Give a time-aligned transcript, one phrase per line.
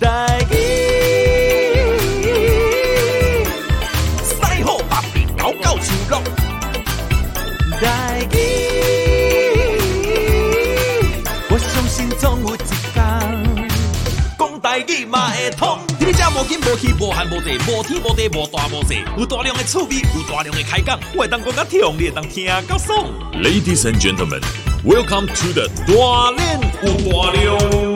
[0.00, 0.54] 台语，
[4.22, 6.22] 赛后把比高高举落。
[7.80, 8.36] 台语，
[11.50, 12.64] 我相信总有一天，
[14.38, 15.78] 讲台语嘛会通。
[15.98, 23.04] 你这无紧无气无寒无热无天无地无大无小，有大量的趣味，有大量的开讲，我会当讲甲痛，你会当听甲爽。
[23.32, 24.42] Ladies and gentlemen,
[24.84, 27.87] welcome to the 大练有大量。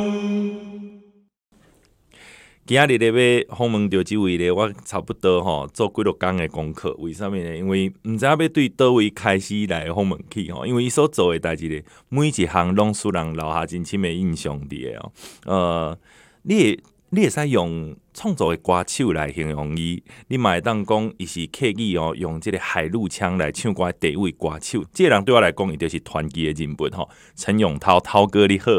[2.64, 6.94] 今日咧要访问到这位咧，我差不多吼做几落工的功课。
[7.00, 7.56] 为什么呢？
[7.56, 15.12] 因为毋知影要对倒位开始来访问起吼，因为伊所做诶代志咧，每一项拢使人留下真深诶印象伫诶哦。
[15.44, 15.98] 呃，
[16.42, 16.80] 你会
[17.10, 24.84] 你会使用创作诶歌手来形容伊，你嘛会当讲伊是刻意哦，用即个海陆腔来唱歌的第一位歌手。
[24.92, 27.10] 即个人对我来讲，伊就是传奇诶人物吼。
[27.34, 28.70] 陈永涛，涛哥你好。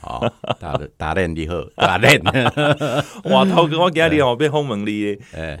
[0.00, 0.24] 好，
[0.60, 2.20] 打的打练你好，打练。
[3.24, 5.58] 哇，涛哥，我今日哦要访问你诶，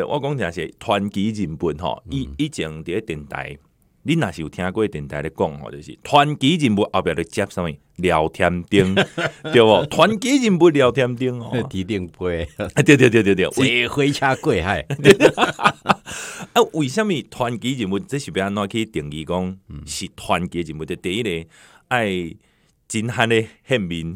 [0.00, 3.56] 呃，我讲正是传奇人物吼，以以前伫咧电台，
[4.02, 8.94] 你若是有听过电台咧讲吼，就是传奇人物后壁咧接什么聊天钉，
[9.52, 9.86] 对不？
[9.86, 12.48] 传奇人物聊天钉哦， 提定杯，
[12.84, 14.84] 对对对对对，会回家贵嗨。
[16.52, 19.56] 啊，为什么传奇人物这是要安怎去定义讲
[19.86, 21.30] 是传奇人物的第一个
[21.88, 22.34] 爱？
[22.88, 24.14] 金汉的汉民，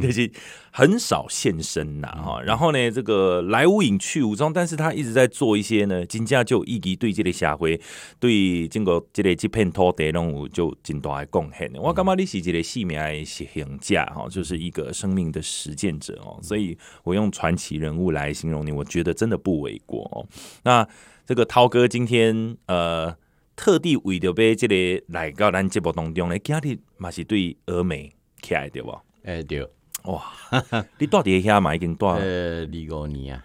[0.00, 0.30] 就是
[0.70, 2.40] 很少现身呐哈。
[2.42, 7.78] 然后呢，这个来无影去无踪，但是他一直在做一些呢，真正就意义对这个社会，
[8.18, 11.70] 对经过这个这片土地，拢有就真大的贡献。
[11.74, 16.38] 我感觉你是一个生命的实行者哈，就是一个生命的实践者哦。
[16.42, 20.26] 所以我用传奇人物来形容你，我觉得真的不为过哦。
[20.64, 20.88] 那
[21.26, 23.14] 这个涛哥今天呃。
[23.56, 28.90] 特地为着要即个来到咱节目当中咧，今日嘛是对峨眉起来对无？
[29.24, 29.66] 诶、欸、对，
[30.04, 30.22] 哇，
[30.98, 33.44] 你到底遐嘛已经多 呃二五年啊，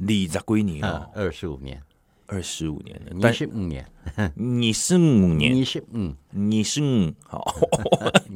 [0.00, 1.80] 二十几年哦，二十五年，
[2.26, 3.86] 二十五年，二十五年，
[4.36, 7.44] 二十五年，二十五，二十五，好，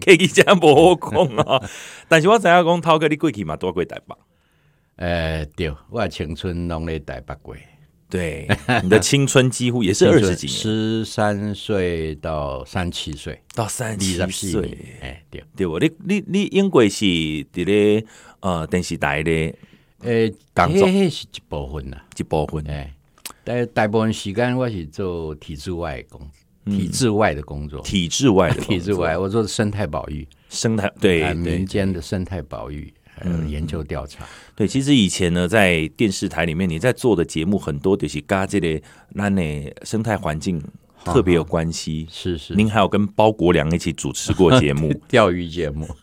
[0.00, 1.68] 可以这样无好讲啊。
[2.08, 4.16] 但是我知影讲，涛哥你过去嘛多过台北，
[4.96, 7.56] 呃对，我青春拢咧台北过。
[8.10, 8.48] 对，
[8.82, 15.44] 你的青春几乎也是二十几年，十三岁到三七岁，到三七岁，哎，对。
[15.54, 15.78] 对我？
[15.78, 18.02] 你你你英国是伫咧
[18.40, 19.54] 呃电视台咧，
[20.00, 20.88] 诶，工作？
[20.88, 22.94] 是一部分啦，一部分，哎，
[23.44, 26.20] 但大部分时间我是做体制外工，
[26.64, 32.90] 体制外的工作，体制外的 体制外，我做生态保育，生态对民间的生态保育。
[33.24, 34.24] 嗯，研究调查，
[34.54, 38.80] 对，其实以前呢，在电视台里面，你在做的节目很多就是跟这个
[39.14, 39.42] 咱的
[39.82, 40.62] 生态环境
[41.04, 42.06] 特别有关系。
[42.10, 45.88] 是是，您还有跟包国良一起主持过节目， 钓鱼节目。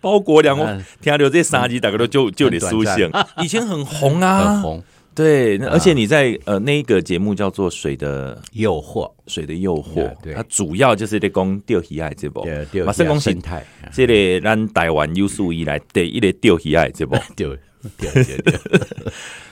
[0.00, 0.66] 包国良，我
[1.00, 3.10] 听到这三集，大概都就就得苏醒，
[3.42, 4.84] 以前很红啊，很红。
[5.14, 12.44] 对，而且你在呃那一个节目叫做《水的诱惑》，水的诱惑，对，它主要就是在讲钓鱼爱这部，
[12.84, 17.58] 马上讲生态，这个咱台湾有史以来第一个钓鱼爱这部， 对
[17.98, 18.60] 对对对，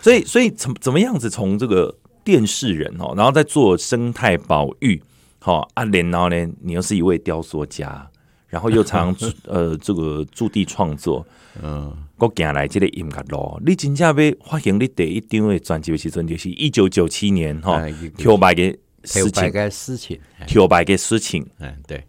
[0.00, 1.94] 所以所以怎怎么样子从这个
[2.24, 5.00] 电视人哦，然后再做生态保育，
[5.38, 8.04] 好啊，然后呢，你又是一位雕塑家，
[8.48, 9.14] 然后又常
[9.46, 11.24] 呃这个驻地创作，
[11.62, 11.96] 嗯。
[12.22, 17.84] 我行来即个音乐路，你真正要发行你第一张的专辑的时阵，就是一九九七年哈，
[18.16, 18.62] 跳白的
[19.03, 22.05] 事情，事情，跳白的事情，嗯，对，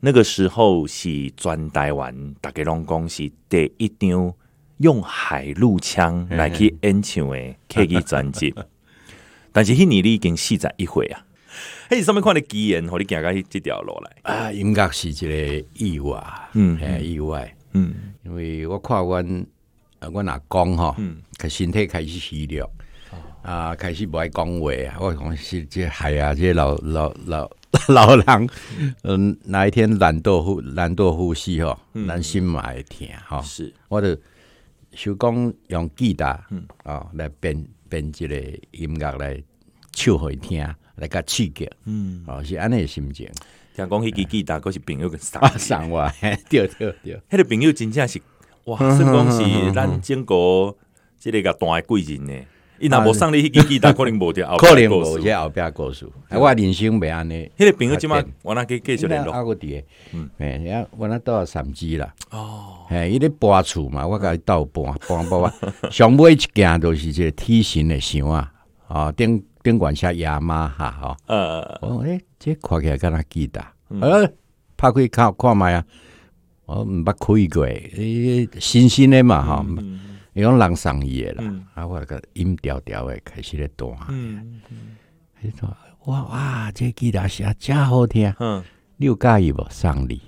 [0.00, 4.32] 那个时候是全台湾大家拢讲是第一张
[4.78, 8.54] 用海陆腔来去演唱的 客语专辑，
[9.52, 11.22] 但是迄年你已经四十一岁啊，
[11.90, 14.16] 迄上面看的机缘，和你行到这条路来？
[14.22, 16.24] 啊，音乐是一个意外，
[16.54, 17.54] 嗯，意外。
[17.76, 17.94] 嗯，
[18.24, 19.46] 因为我看阮
[19.98, 20.96] 啊，阮阿公吼，
[21.38, 22.70] 佢身体开始虚弱，
[23.42, 24.96] 啊，开始不爱讲话啊。
[25.00, 27.50] 我讲是这海啊，这老老老
[27.88, 28.48] 老人，
[29.02, 31.78] 嗯，哪一天懒惰呼懒惰呼吸吼，
[32.08, 33.42] 咱心嘛会疼吼。
[33.42, 34.16] 是，我就
[34.92, 36.64] 想讲用吉他，嗯。
[36.84, 38.36] 啊，来编编一个
[38.72, 39.42] 音乐来
[39.92, 43.28] 唱互伊听，来甲刺激，嗯，哦，是安尼的心情。
[43.76, 46.10] 听讲迄支吉他，阁是朋友个送送我，
[46.48, 48.18] 对对对，迄个朋友真正是
[48.64, 50.74] 哇，算讲是咱中国
[51.18, 52.32] 即个个大贵人呢。
[52.78, 56.06] 伊若无送你迄支吉他，可能无条，可能无这后壁故事。
[56.30, 57.50] 我人生袂安尼。
[57.58, 59.32] 迄个朋友即马我那继继续联络。
[59.32, 59.82] 阿个啲，
[60.12, 62.14] 嗯，诶，我那到三支啦。
[62.30, 65.52] 哦，哎，伊咧搬厝嘛，我甲伊斗搬搬搬搬，
[65.92, 68.52] 上尾一件都是这个梯形的箱啊，
[68.88, 69.42] 啊，顶。
[69.66, 73.60] 宾馆下亚妈哈哈，呃，我诶，这看起来敢若记得，
[74.00, 74.24] 呃，
[74.76, 75.84] 拍开看看觅啊，
[76.66, 79.66] 我毋捌开过，诶，新鲜的嘛哈，
[80.34, 85.50] 伊讲人送伊的啦，啊，我个音调调的开始咧弹，嗯嗯，
[86.04, 88.62] 哇哇，这吉他写真好听，嗯，
[88.98, 89.66] 你有介意无？
[89.68, 90.22] 送你，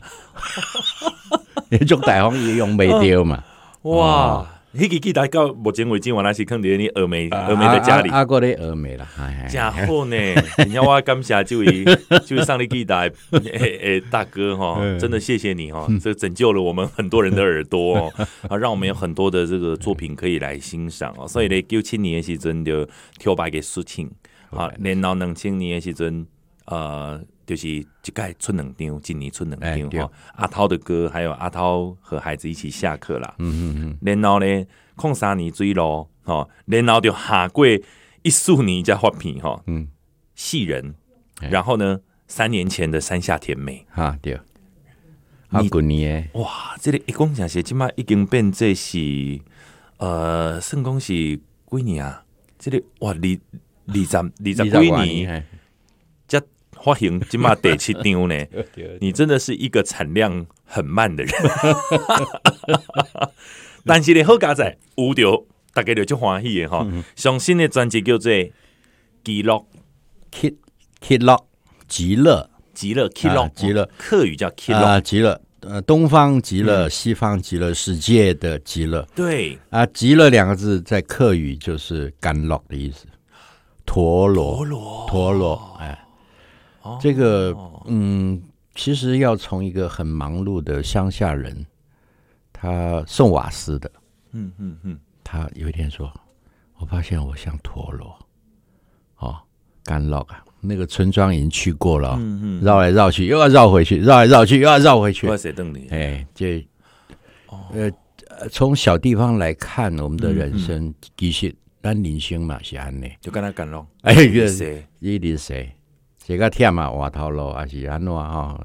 [1.70, 3.44] 你做台风也用袂着嘛，
[3.82, 4.44] 哇。
[4.74, 9.08] 迄个记得到目前为止，我那是肯定你峨眉峨眉的家里，阿哥的峨眉啦，
[9.48, 10.16] 真好呢。
[10.66, 11.84] 你要我感谢这位
[12.26, 18.12] 这位上帝记得诶诶大哥哈，真的谢谢你哈，这拯救了我们很多人的耳朵哦
[18.48, 21.26] 啊，让我们有很多的这个作品可以来欣赏哦。
[21.26, 22.86] 所以呢，九七年的时阵就
[23.18, 24.10] 跳白给抒情
[24.50, 26.26] 啊，然后两千年的时阵
[26.66, 27.20] 呃。
[27.48, 30.12] 就是一届出两张，今年出两张哈。
[30.34, 33.34] 阿涛的歌，还有阿涛和孩子一起下课啦。
[33.38, 33.98] 嗯嗯嗯。
[34.02, 34.66] 然后呢，
[34.96, 36.46] 空三年追咯，吼。
[36.66, 39.62] 然后就下过一四年才发片哈。
[39.66, 39.88] 嗯。
[40.34, 40.94] 戏人，
[41.40, 44.38] 然后呢，三年前的山下甜美哈对。
[45.48, 46.30] 啊，过年诶。
[46.38, 49.40] 哇，这里一共讲些，起码已经变这是
[49.96, 52.22] 呃，算讲是几年啊？
[52.58, 53.18] 这里哇，二
[53.86, 55.46] 二十二十几年。
[56.82, 58.46] 发行起码第七张呢，
[59.00, 61.32] 你真的是一个产量很慢的人，
[63.84, 66.86] 但是呢好佳仔，有着大家就就欢喜的哈。
[67.16, 68.32] 上新的专辑叫做
[69.22, 69.54] 《极乐》
[70.32, 70.56] ，Kid
[71.00, 71.46] Kid 乐，
[71.86, 72.50] 极乐。
[72.74, 73.26] 极乐极
[73.72, 75.40] 乐，客语叫 Kid 乐，极乐。
[75.62, 79.58] 呃，东方极乐，西方极乐世界的极乐，对。
[79.70, 83.04] 啊，极乐两个字在客语就是甘乐的意思，
[83.84, 84.58] 陀螺。
[84.58, 85.06] 陀螺。
[85.08, 86.06] 陀螺哎。
[87.00, 87.54] 这个
[87.86, 88.40] 嗯，
[88.74, 91.66] 其实要从一个很忙碌的乡下人，
[92.52, 93.90] 他送瓦斯的，
[94.32, 96.12] 嗯嗯嗯，他有一天说
[96.78, 98.16] ：“我发现我像陀螺，
[99.18, 99.36] 哦，
[99.84, 105.26] 干绕啊，那个村庄已经去过了，嗯嗯，绕来绕去又要绕回去，绕来绕去又要绕回去，
[105.90, 106.66] 哎，这
[107.72, 107.90] 呃，
[108.50, 114.14] 从小地方来看我们的人生，其实咱人生嘛是安内，就跟他干绕，哎，
[114.48, 114.86] 谁？
[115.00, 115.72] 一定是谁？”
[116.28, 118.62] 这个天嘛，瓦头路还是安怎哈？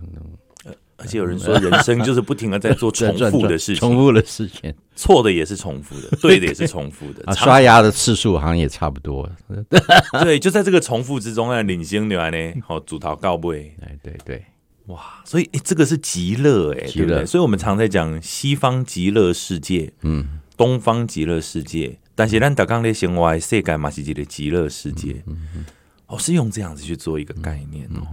[0.98, 7.34] 而且有人说，人生就是不停的在做 重复的事情，重复的事情，错的也是重复的， 对的也是重复的。
[7.34, 9.30] 刷牙的次数好像也差不多。
[10.24, 12.38] 对，就在这个重复之中啊，领先牛呢，
[12.68, 13.74] 好，主桃告位。
[13.82, 14.44] 哎，对对，
[14.88, 17.26] 哇，所以这个是极乐哎，极乐。
[17.26, 25.66] 所以我们常在讲西方极乐世界，嗯，东方极乐世界，但是咱大刚的生活世界嘛是一个极乐世界，嗯。
[26.08, 28.08] 我是用这样子去做一个概念哦，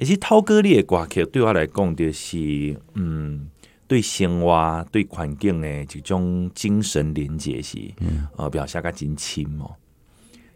[0.00, 3.48] 而且涛哥你的歌曲对我来讲就是，嗯，
[3.88, 7.76] 对生活、对环境的一种精神连接是，
[8.36, 9.74] 呃，表现个真深哦。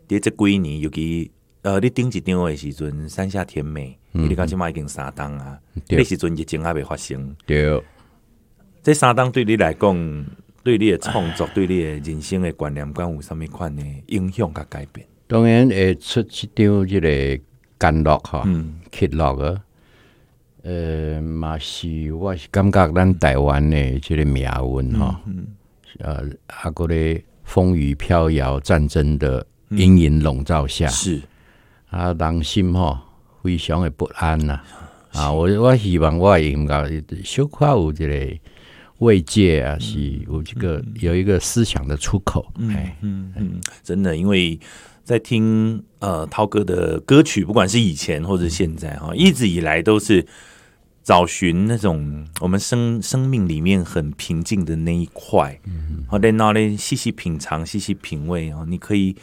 [0.07, 1.31] 在这几年，尤其
[1.63, 5.59] 呃，你顶一张的时阵，山下甜美，你讲起码已经三档啊，
[5.89, 7.35] 那时阵疫情还未发生。
[7.47, 7.83] 对，
[8.83, 10.27] 这三档对你来讲，
[10.63, 15.05] 对你的创作，对你的人生的观念观有什么款的影响跟改变？
[15.33, 17.41] 当然会出一张即个
[17.79, 18.47] 甘乐哈，
[18.91, 19.63] 克乐啊，
[20.63, 25.19] 呃，嘛是我是感觉咱台湾的即个命运哈，
[26.01, 31.23] 呃，啊个咧风雨飘摇，战争的阴影笼罩下，是。
[31.89, 33.03] 啊，人心哈
[33.43, 34.61] 非常的不安呐，
[35.13, 36.85] 啊，我我希望我应该
[37.25, 38.39] 小可有这个
[39.03, 44.59] 慰藉啊，是有这个有一个思想的出口，哎，嗯嗯，真的因为。
[45.05, 50.25] 在听呃涛哥的歌曲，不管是以前或者现在哈，一直以来都是
[51.03, 55.61] 找寻那种我们生生命里面很平静的那一块，
[56.07, 59.17] 好在那里细细品尝、细细品味啊，你可以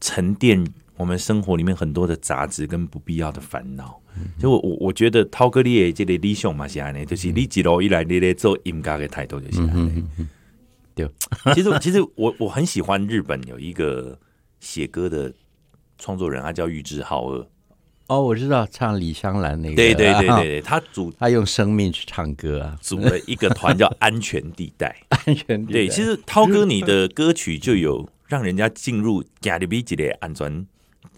[0.00, 4.00] 沉淀我们生活里面很多的杂质跟不必要的烦恼。
[4.38, 10.04] 就我我我觉得涛哥你也这个理想嘛是安尼，就是你一路以来你咧做音乐的态度就是安尼。
[10.94, 11.08] 对，
[11.54, 14.18] 其实其实我我很喜欢日本有一个。
[14.60, 15.30] 写歌的
[15.98, 17.46] 创作人，他叫玉置浩二。
[18.06, 19.76] 哦，我知道唱李香兰那个。
[19.76, 24.96] 对对对对对，他组他用生命去唱歌啊，组了一个团叫安全地带。
[25.26, 25.72] 安全地带。
[25.72, 30.66] 对，其实涛哥你的歌曲就有让人家进入加里比吉的安全，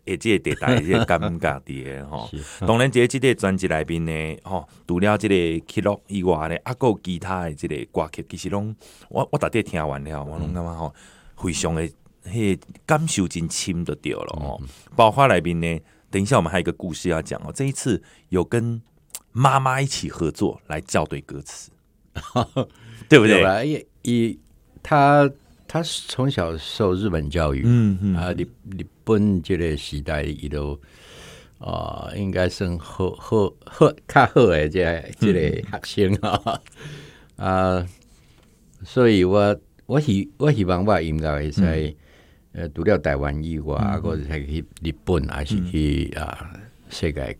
[0.06, 2.28] 诶，即个地带即个尴尬的哈。
[2.66, 8.74] 当然，这这个专辑内面呢，吼，除了即个 Kid 以外呢，阿个其他的即个歌曲，其实拢
[9.08, 10.94] 我我大体听完了，我拢感觉吼，
[11.36, 11.88] 非常的。
[12.28, 14.60] 嘿，感受真深的掉了哦。
[14.96, 17.52] 包括内面呢，等一下我们还有一个故事要讲哦。
[17.54, 18.82] 这一次有跟
[19.30, 21.70] 妈妈一起合作来校对歌词，
[23.08, 23.68] 对不对？
[23.68, 24.36] 也也，
[24.82, 25.30] 他
[25.76, 28.14] 他从小受日本教育，嗯嗯。
[28.16, 28.46] 啊，日
[28.78, 30.78] 日本这个时代，伊都
[31.58, 36.60] 啊，应该算好好好较好诶这个这个学生啊，
[37.36, 37.86] 啊，
[38.84, 39.54] 所以我
[39.84, 41.94] 我希我希望我应该会在
[42.52, 47.36] 呃除了台湾以外，或者去日本，还是去啊世界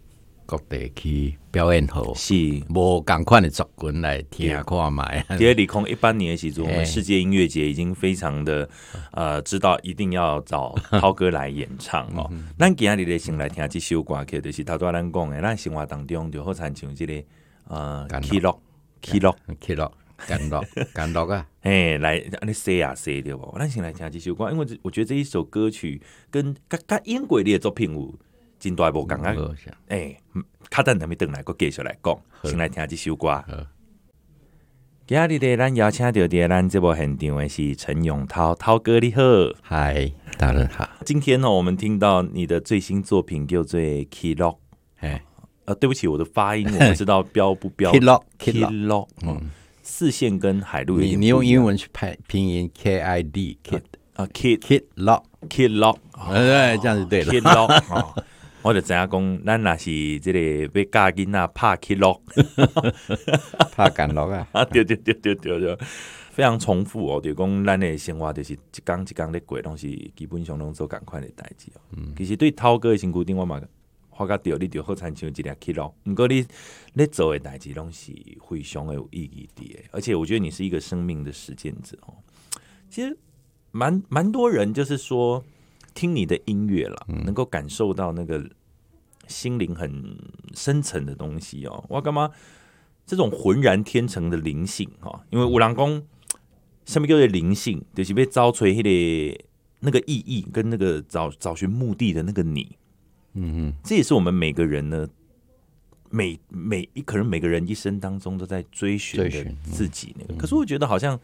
[0.47, 2.35] 各地去表演好，是
[2.71, 5.27] 无共款的作品来听看卖。
[5.37, 8.69] 第二里空一八年的时候，我们世界音乐节已经非常的
[9.11, 12.31] 呃知道一定要找涛哥来演唱哦。
[12.57, 17.23] 咱今日咧先来听这首歌曲，就是头拄咱讲的，咱生活当中就好亲像这个
[17.69, 19.91] 呃，Key Lock，Key Lock，Key Lock，
[20.29, 21.47] 干乐， 干乐啊！
[21.63, 23.57] 哎，来，你说啊说对不？
[23.59, 26.01] 咱先来听这首歌，因为我觉得这一首歌曲
[26.31, 28.15] 跟跟跟英国的作品有。
[28.67, 29.33] 真大无共啊！
[29.87, 30.17] 哎，
[30.69, 33.45] 卡等他们等来，个继续来讲，先来听这首歌。
[35.07, 39.23] 今日的咱邀请到的咱这部现场的是陈永涛，涛哥你好，
[39.63, 40.89] 嗨，大家好。
[41.05, 43.79] 今天呢，我们听到你的最新作品叫做
[44.11, 44.55] 《Key Lock》。
[44.99, 45.23] 哎，
[45.67, 47.93] 呃，对不起，我的发音我不知道标不标。
[47.93, 49.49] Key Lock，Key Lock，嗯，
[49.85, 53.83] 四线跟海陆，你你用英文去拍拼音 K I D，Kid
[54.15, 55.99] 啊，Kid，Kid Lock，Kid Lock，
[56.33, 57.33] 对，这样子对了。
[57.33, 58.25] Kid Lock
[58.67, 59.85] 我就知影讲，咱若是
[60.19, 62.21] 即个要教囡仔拍起落
[63.71, 64.45] 拍干落啊！
[64.51, 65.79] 啊，对对对对对对，
[66.33, 67.21] 非常重复哦。
[67.21, 71.81] 就讲咱的生活就是一工一工咧过，拢是基本上拢做共款的代志哦。
[71.97, 73.63] 嗯、其实对涛哥的身躯顶，我嘛
[74.11, 76.45] 发觉着你就好亲像一粒起落毋过你
[76.95, 78.11] 咧做的代志拢是
[78.51, 82.15] 非常的有意义的，而且我觉得你是一个生命的实践者哦。
[82.91, 83.17] 其实
[83.71, 85.45] 蛮蛮多人就是说。
[85.97, 88.47] 听你的音乐了，能够感受到那个
[89.27, 90.17] 心灵很
[90.55, 91.83] 深层的东西哦。
[91.89, 92.31] 我干嘛
[93.07, 95.25] 这种浑然天成的灵性哈？
[95.31, 96.07] 因为五郎公
[96.85, 99.45] 上面叫做灵性，就是被招锤那个
[99.81, 102.77] 那个意义跟那个找找寻目的的那个你。
[103.33, 105.09] 嗯嗯，这也是我们每个人呢，
[106.11, 110.35] 每每一可能每个人一生当中都在追寻的自己那个。
[110.35, 111.19] 可是我觉得好像。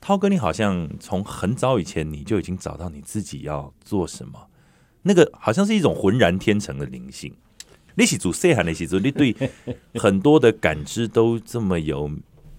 [0.00, 4.46] 涛哥，你好像从很早以前你就已经找到你自己要做什么，
[5.02, 7.32] 那个好像是一种浑然天成的灵性。
[7.96, 9.36] 你是主细汉的时候，你对
[9.94, 12.10] 很多的感知都这么有，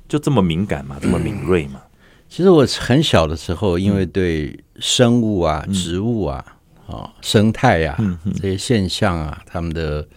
[0.07, 1.81] 就这么敏感嘛，这么敏锐嘛？
[2.29, 6.45] 其实我很小的时候，因为对生物啊、植物啊、
[6.85, 7.97] 哦生态啊
[8.35, 10.07] 这些现象啊，他们的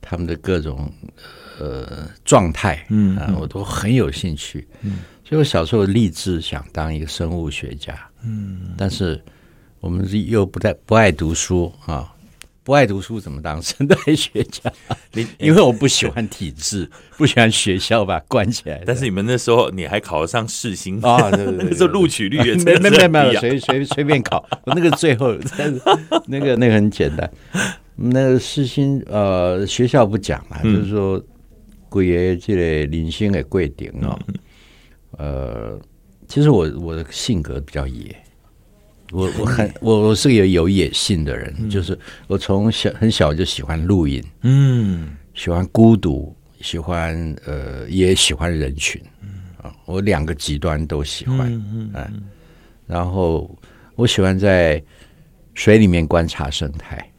[0.00, 0.90] 他们的各种
[1.58, 5.00] 呃状态，嗯啊，我都很有兴趣，嗯。
[5.26, 9.20] 所以我小时候立志想当一个生物学家，嗯，但是
[9.80, 12.12] 我们又不太不爱读书啊，
[12.62, 14.70] 不爱读书怎么当生态学家？
[15.38, 18.82] 因为我不喜欢体制， 不喜欢学校把关起来。
[18.84, 21.30] 但是你们那时候你还考得上世新啊？
[21.32, 24.46] 对对对，那时候录取率也没没没没有，随随随便考。
[24.66, 25.80] 那个最后，但是
[26.26, 27.30] 那个那个很简单。
[27.96, 31.22] 那个世新呃学校不讲了，就是说
[31.88, 32.60] 贵爷这个
[32.94, 34.18] 人生的规定哦。
[35.18, 35.78] 呃，
[36.28, 38.14] 其实我我的性格比较野，
[39.12, 49.00] 我我很 我我是个有有野性的人，嗯、就是我从小很小就喜欢露营，嗯，喜欢孤独，喜欢呃也喜欢人群，
[49.62, 51.52] 啊，我两个极端都喜欢，
[51.94, 52.22] 嗯，
[52.86, 53.56] 然后
[53.96, 54.82] 我喜欢在
[55.54, 57.10] 水里面观察生态，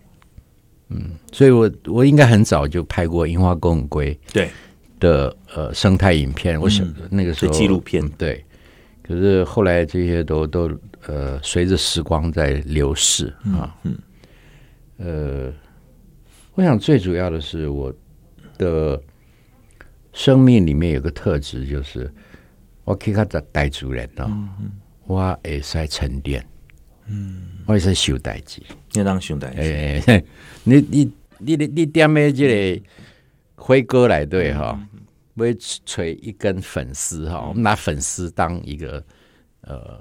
[0.89, 4.49] 嗯，所以我我应该很早就拍过樱花公龟，对。
[4.97, 8.07] 的呃生态影片，我想那个时候纪录片。
[8.17, 8.43] 对，
[9.01, 10.69] 可是后来这些都都
[11.07, 13.97] 呃随着时光在流逝啊，嗯，
[14.97, 15.53] 呃，
[16.55, 17.93] 我想最主要的是我
[18.57, 19.01] 的
[20.11, 22.11] 生命里面有个特质，就是
[22.83, 24.29] 我可以看到带主人哦，
[25.07, 26.45] 我也在沉淀，
[27.07, 30.23] 嗯，我也是修代志，你当修代志，哎，
[30.65, 32.81] 你你你你点的这个。
[33.57, 34.77] 辉哥来对哈，
[35.35, 35.45] 我
[35.85, 39.03] 锤一根粉丝哈，我们拿粉丝当一个
[39.61, 39.99] 呃，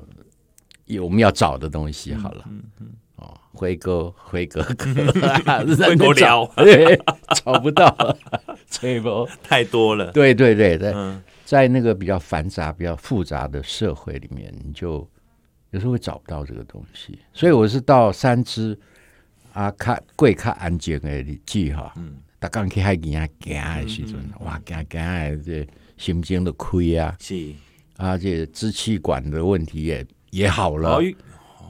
[1.00, 2.44] 我们要找的东西好了。
[2.48, 6.48] 嗯嗯哦，辉哥， 辉哥哥，辉哥聊，
[7.36, 8.16] 找不到，
[8.68, 10.10] 吹不太多了。
[10.10, 10.92] 对对对对，
[11.44, 15.08] 在那个比较繁杂、比较复杂的社会里面，你就
[15.70, 17.18] 有时候会找不到这个东西。
[17.32, 18.76] 所以我是到三芝
[19.52, 21.92] 啊，看贵看安静的记哈。
[21.96, 22.16] 嗯。
[22.44, 27.54] 他刚去海边啊，行的时阵，哇，行行的这心情都开啊，是。
[27.96, 31.00] 啊，这支气管的问题也也好了，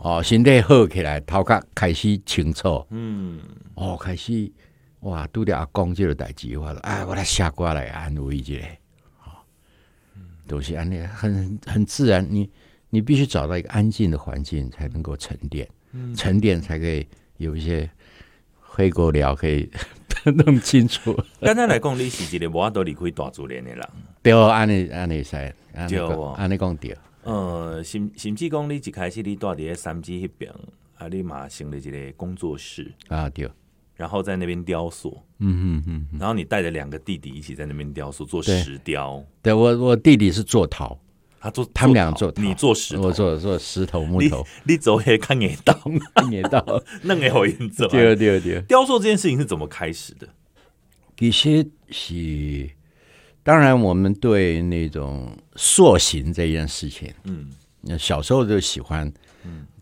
[0.02, 3.38] 哦，身体好起来，头壳开始清楚，嗯，
[3.75, 4.50] 哦，开始
[5.02, 8.54] 哇，拄着阿公这个代志，我哎，我来写歌来安慰一下，
[9.25, 9.31] 哦，
[10.49, 12.50] 都是安尼，很很自然，你
[12.90, 15.69] 你必须找到一个安静的环境，才能够沉淀，
[16.16, 17.88] 沉淀才可以有一些。
[18.76, 19.71] 灰狗料可以
[20.33, 21.14] 弄清楚。
[21.40, 23.88] 刚才来讲，你是一个无法度离开大自然的人，
[24.23, 25.38] 对，安尼安尼说，
[25.88, 25.99] 对，
[26.37, 26.97] 安尼讲对。
[27.25, 30.52] 呃，甚甚至讲，你一开始你住伫三芝那边，
[30.97, 32.93] 啊，你嘛成立一个工作室。
[33.09, 33.50] 啊，对，
[33.97, 39.25] 然后在那边雕塑，嗯嗯嗯，然后你带着两个弟弟一起在那边雕塑，做石雕。
[39.43, 40.99] 对，我我弟弟是做陶，
[41.45, 44.43] 他做，他们俩做，你做石，我做做石头木头。
[44.65, 45.79] 你走也看眼到，
[46.31, 47.87] 眼到，那个好严重。
[47.91, 50.27] 对对对，雕塑这件事情是怎么开始的？
[51.19, 52.71] 其实是。
[53.43, 57.51] 当然，我们对那种塑形这件事情，嗯，
[57.99, 59.13] 小时候就喜欢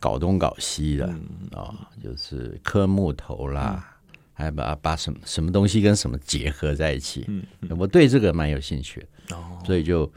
[0.00, 7.24] 搞东搞西的啊、嗯哦，就是刻木头啦，嗯、还把把什么什么东西跟什么结合在一起。
[7.28, 10.12] 嗯，嗯我对这个蛮有兴趣的，哦，所以就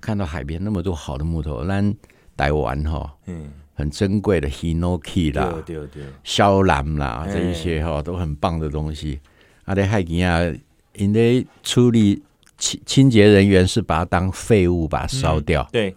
[0.00, 1.94] 看到海边那么多好的木头，咱
[2.36, 9.20] 台湾哈，嗯，很珍贵的 Hinoki 啦，对对对，肖楠啦，这一些哈都很棒的东西。
[9.64, 10.54] 啊，在海边啊，
[10.94, 12.22] 因为处理。
[12.58, 15.96] 清清洁人员是把它当废物把它烧掉，嗯，对，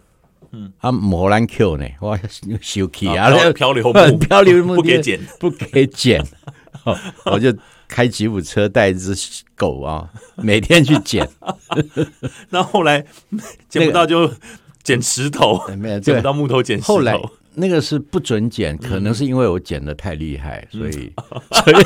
[0.50, 2.18] 嗯，啊，磨烂 Q 呢，哇，
[2.60, 6.20] 修起啊，漂 流木，漂流木 不给剪，不给剪，
[7.26, 7.56] 我就
[7.88, 9.14] 开吉普车带一只
[9.54, 11.28] 狗啊， 每天去捡，
[12.50, 13.04] 那后来
[13.68, 14.30] 捡不到就
[14.82, 16.94] 捡石头，没有捡不到木头捡石头。
[16.94, 17.18] 后来
[17.58, 20.92] 那个是不准捡，可能是因为我捡的太厉害，所以
[21.50, 21.84] 所以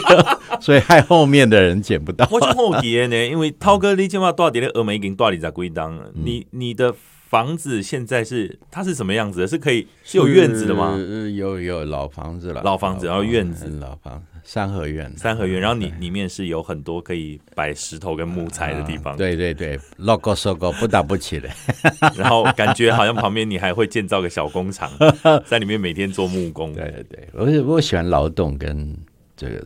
[0.60, 2.26] 所以害后面的人捡不到。
[2.30, 6.10] 我就好奇呢，因为涛哥你起码多少点的峨眉已经多少里在归档了？
[6.12, 6.92] 你你的
[7.30, 9.46] 房子现在是它是什么样子的？
[9.46, 10.98] 是可以是有院子的吗？
[11.32, 19.16] 有有老房子了，老房子然后院子，老房子三合院，三合院，然后你里面是有很多可以摆石头跟木材的地方。
[19.16, 21.48] 对对对，logo logo 不打不起的。
[22.18, 24.90] 然后感觉好像旁边你还会建造个小工厂，
[25.46, 26.72] 在里面每天做木工。
[26.72, 28.92] 对对对，我我喜欢劳动跟
[29.36, 29.64] 这个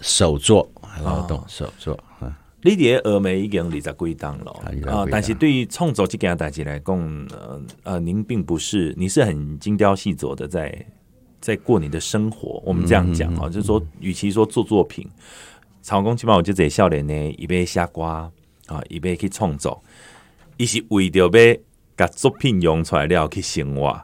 [0.00, 0.66] 手作，
[1.04, 2.02] 劳动手作。
[2.64, 4.52] 你的峨眉已经二十几档了
[4.86, 5.04] 啊！
[5.10, 6.96] 但是对于创作这件代志来讲，
[7.30, 10.72] 呃呃，您并不是，你是很精雕细琢的在
[11.40, 12.62] 在过你的生活。
[12.64, 15.08] 我们这样讲啊，就是说，与其说做作品，
[15.82, 18.30] 曹公起码我就这少年呢，一边下瓜
[18.66, 19.82] 啊，一边去创作，
[20.56, 21.28] 伊是为着要
[21.96, 24.00] 把作品用出来了去生活。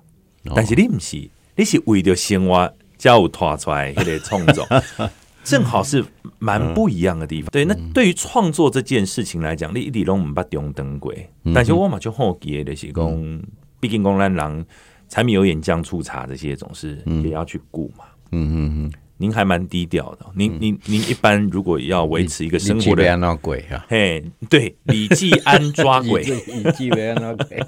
[0.55, 4.67] 但是你不是，你是为着生活才有拖出来迄个创作。
[5.49, 6.05] 正好是
[6.39, 7.49] 蛮不一样的地方。
[7.51, 11.29] 对，那对于创作这件事情来讲，你一点都不把中灯鬼。
[11.55, 13.43] 但是我嘛就好奇的是讲，
[13.81, 14.65] 毕竟公兰郎
[15.09, 18.05] 柴米油盐酱醋茶这些总是也要去顾嘛。
[18.33, 20.27] 嗯嗯嗯，您还蛮低调的。
[20.35, 23.87] 您您您一般如果要维持一个生活的，那鬼啊？
[23.89, 27.65] 嘿，对，李继安抓鬼，李继安那鬼，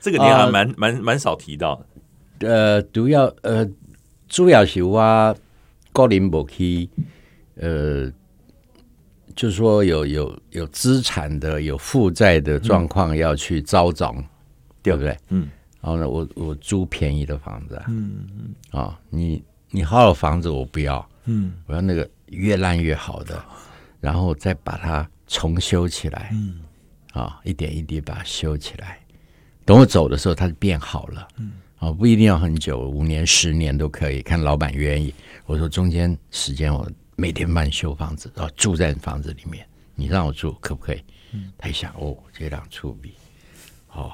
[0.00, 2.48] 这个你还蛮蛮蛮少提到的。
[2.48, 3.66] 呃，主要呃，
[4.28, 5.36] 主要是我。
[5.92, 6.88] 高龄不去，
[7.56, 8.10] 呃，
[9.36, 14.24] 就是说有有有资产的、有负债的状况要去招涨，嗯、
[14.82, 15.16] 对不对？
[15.28, 15.48] 嗯。
[15.80, 18.54] 然后呢，我我租便宜的房子，嗯嗯。
[18.70, 23.44] 啊、哦，你你好的房子我不要，嗯，我要那个越烂越好的，
[24.00, 26.60] 然后再把它重修起来，嗯，
[27.12, 29.00] 啊、哦，一点一滴把它修起来，
[29.64, 31.52] 等我走的时候它就变好了，嗯。
[31.78, 35.12] 啊、哦，不一定要很久，五年、十年都可以，看老板愿意。
[35.52, 41.04] 我说中间时间我每天帮你修房子，然后住在房子里面，你让我住可不可以？
[41.32, 43.12] 嗯、他一想哦，这样出比
[43.92, 44.10] 哦，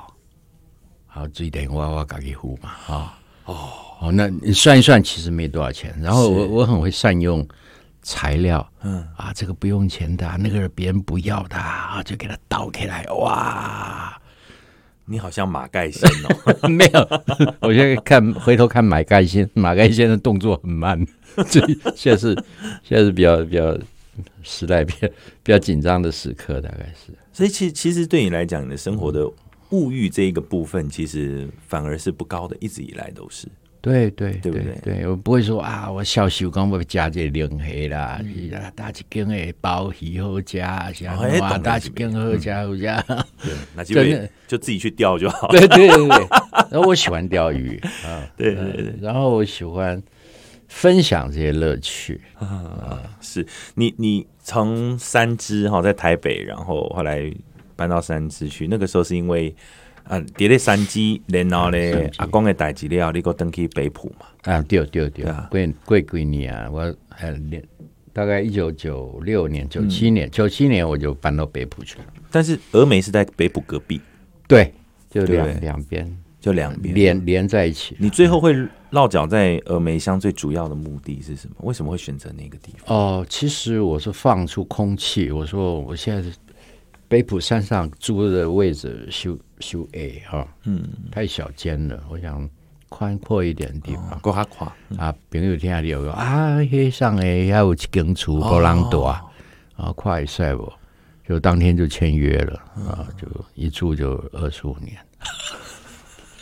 [1.07, 3.09] 好，这一点我我自己付嘛，哦。
[3.45, 3.69] 哦。
[4.01, 5.97] 哦，那你算一算，其实没多少钱。
[6.01, 7.47] 然后我我很会善用
[8.03, 9.07] 材料，嗯。
[9.17, 14.18] 啊，这个不用钱的，那个别人不要的啊，就给他倒起来，哇。
[15.09, 17.09] 你好像马盖先哦， 没有，
[17.61, 21.03] 我现在看回头看马盖先，马盖先的动作很慢，
[21.49, 21.61] 这
[21.97, 22.35] 现在是
[22.83, 23.77] 现在是比较比较
[24.43, 25.09] 时代比较
[25.43, 27.13] 比较紧张的时刻，大概是。
[27.33, 29.27] 所以其其实对你来讲，你的生活的
[29.71, 33.49] 物欲这一个部分，其实反而是不高的，一直以来都是。
[33.89, 34.79] 对对对不对？
[34.83, 38.21] 对我不会说啊，我小时候刚会加这零黑啦，
[38.75, 43.01] 打几根诶包鱼好加，像哇打几根好加好加，
[43.43, 43.95] 对，那就
[44.47, 45.49] 就自己去钓就好。
[45.49, 46.27] 对对对对，
[46.71, 50.03] 然后 我喜欢钓鱼 啊，对对对，然后我喜欢
[50.69, 53.03] 分享这些乐趣啊。
[53.21, 57.33] 是你你从三芝哈在台北，然后后来
[57.75, 59.55] 搬到三芝去，那个时候是因为。
[60.09, 64.27] 啊，伫咧山鸡，然后咧阿公的代志了，你搁登去北埔嘛？
[64.53, 65.25] 啊，对对对，
[65.85, 67.33] 过过几年啊，我还
[68.13, 72.05] 大概一九九六年、九七年、九七年我就搬到北埔去了。
[72.31, 74.01] 但是峨眉是在北埔隔壁，
[74.49, 74.73] 对，
[75.11, 76.17] 就两两边。
[76.41, 77.97] 就两边连连在一起。
[77.99, 78.55] 你最后会
[78.91, 81.57] 落脚在峨眉乡，最主要的目的是什么？
[81.63, 82.97] 为什么会选择那个地方？
[82.97, 85.33] 哦，其实我是放出空气。
[85.33, 86.31] 我说我现在
[87.09, 91.99] 北浦山上租的位置修修 A 哈，嗯，太小间了。
[92.11, 92.49] 我想
[92.91, 95.15] 宽阔一点的地方，够宽啊。
[95.31, 99.25] 朋友听下有个啊，黑上诶，还有一间厝不让多啊，
[99.77, 100.71] 啊，快帅不？
[101.27, 102.55] 就当天就签约了
[102.87, 104.97] 啊，就一住就二十五年。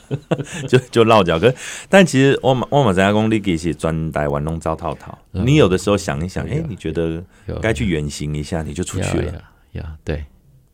[0.68, 1.52] 就就落脚，可
[1.88, 5.16] 但其实我我马在公你给是专带玩弄糟套套。
[5.33, 7.20] 你有的时候想一想，哎、欸，你觉得
[7.61, 9.42] 该去远行一下，你就出去了。
[9.72, 10.24] 呀，对，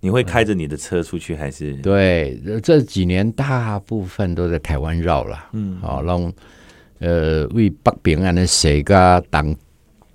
[0.04, 1.74] 你会开着你的车出去还是？
[1.74, 5.48] 对，这几年大部分都在台湾绕了。
[5.52, 6.32] 嗯，好，让
[6.98, 9.54] 呃为北平安的谁个当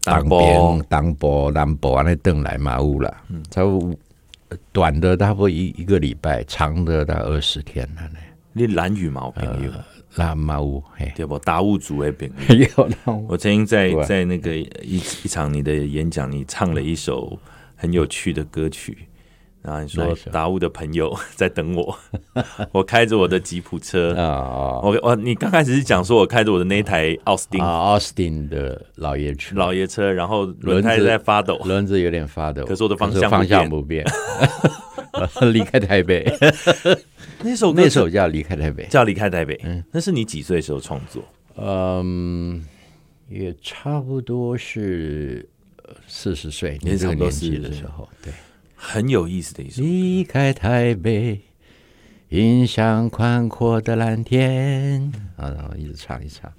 [0.03, 3.15] 当兵、当部、南部安的邓来马乌了。
[3.29, 3.97] 嗯，差不多
[4.73, 8.19] 短的差不多一一个礼拜，长的大概二十天了呢。
[8.51, 9.71] 你蓝羽毛朋友，
[10.15, 10.83] 蓝马乌
[11.15, 11.39] 对不？
[11.39, 12.67] 达悟族的朋友。
[13.29, 17.39] 我曾经在在那个一一场你的演讲，你唱了一首
[17.75, 18.97] 很有趣的歌曲，
[19.61, 21.97] 然后你说达悟的朋友 在等我，
[22.71, 24.13] 我开着我的吉普车。
[24.15, 34.05] 啊，我我你刚开始是讲说我开着我的那台奥斯汀啊，奥斯汀的老爷车，老爷车，然后轮胎在发抖，轮子有点发抖，可是我的方向方向不变，
[35.51, 36.25] 离开台北。
[37.41, 39.55] 那首那首叫《离开台北》，叫《离开台北》。
[39.63, 41.23] 嗯，那是你几岁时候创作？
[41.55, 42.63] 嗯，
[43.29, 45.47] 也差不多是
[46.07, 48.33] 四十岁，你这个年纪的时候，对，
[48.77, 49.81] 很有意思的一首。
[49.81, 51.41] 离开台北，
[52.29, 55.01] 迎向宽阔的蓝天。
[55.35, 56.49] 啊，然后一直唱一唱，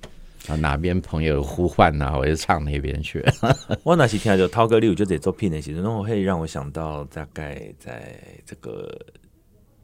[0.49, 2.13] 啊，哪边朋友呼唤呢？
[2.19, 3.25] 我就唱那边去。
[3.85, 8.95] 我那时听就涛哥，你有就这作品的时候，那我会让我想到大概在这个。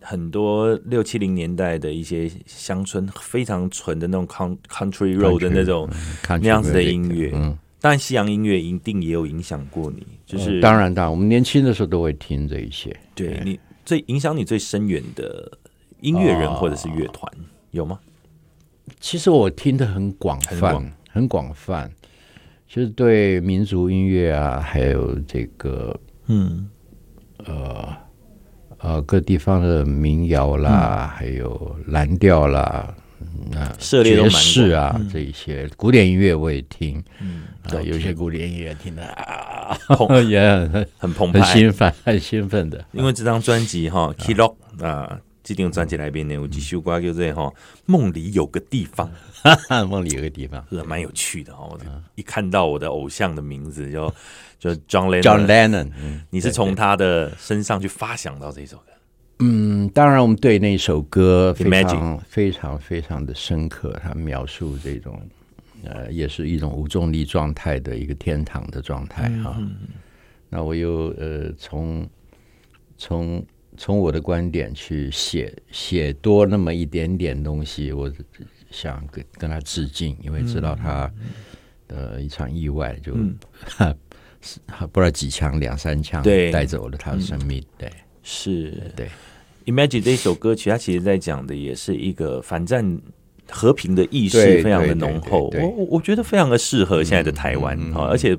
[0.07, 4.29] 很多六七零年代的一些乡村，非常纯的那种
[4.69, 5.89] country road 的那种
[6.29, 12.95] 那样子的音乐，嗯，但西洋音乐一定也有影响过你，就是当然，当然，我们年轻的时候都会听这一些。
[13.15, 15.51] 对你最影响你最深远的
[16.01, 17.33] 音乐人或者是乐团
[17.71, 17.99] 有吗？
[19.01, 21.53] 其实我听的很广泛，很广。
[21.55, 21.91] 泛，
[22.67, 26.69] 就是对民族音乐啊，还有这个，嗯，
[27.47, 28.05] 呃。
[28.79, 32.95] 呃，各地方的民谣啦，嗯、还有蓝调啦，
[33.51, 39.44] 那爵士啊，这一些古典音乐我也听，嗯，啊，有些古典音乐听的啊，
[40.29, 42.85] 也很很澎湃，很兴奋，很兴奋的。
[42.93, 47.53] 因为这张专辑哈，Key-Lock 啊，这张专辑里边呢，有几首歌就这哈，
[47.87, 49.11] 梦里有个地方，
[49.89, 51.79] 梦里有个地方，是蛮有趣的哦。
[52.15, 54.13] 一看到我的偶像的名字就。
[54.57, 58.85] 就 John Lennon，, John Lennon、嗯、你是从他的身上去发想到这首歌？
[59.41, 63.95] 嗯，当然，我们对那首歌非常非常非常的深刻。
[64.03, 65.21] 他描述这种
[65.85, 69.57] 呃，也是一种无重力状态的一个天堂的状态哈。
[69.59, 69.77] 嗯、
[70.49, 72.09] 那我又呃，从
[72.97, 73.45] 从
[73.77, 78.13] 从我的观点去写写多那么一点点东西，我
[78.71, 81.13] 想跟跟他致敬，因为知道他
[81.89, 83.15] 的一场意外就。
[83.79, 83.97] 嗯
[84.93, 87.65] 不知道几枪两三枪，对，带走了他的生命。
[87.79, 87.91] 对，
[88.23, 89.09] 是，对。
[89.65, 93.01] Imagine 这首歌曲，它其实在讲的也是一个反战
[93.51, 95.51] 和平的意识，非常的浓厚。
[95.55, 98.37] 我我觉得非常的适合现在的台湾啊，而且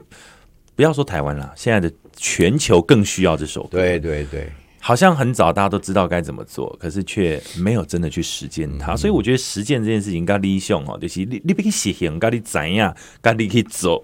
[0.75, 3.77] 不要说台湾了，现在的全球更需要这首歌。
[3.77, 8.95] 对对对，好像很早大家都知道该怎么做，可是却没有真的去实践它。
[8.95, 14.03] 所以我觉得实践这件事情，该立雄哦，就是你你必须实行，该你怎样，该你去做。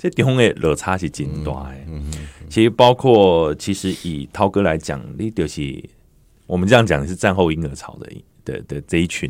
[0.00, 1.74] 这地方的落差是真大的。
[1.88, 5.82] 嗯嗯嗯、其实包括其实以涛哥来讲，你就是
[6.46, 8.12] 我们这样讲是战后婴儿潮的
[8.44, 9.28] 的的这一群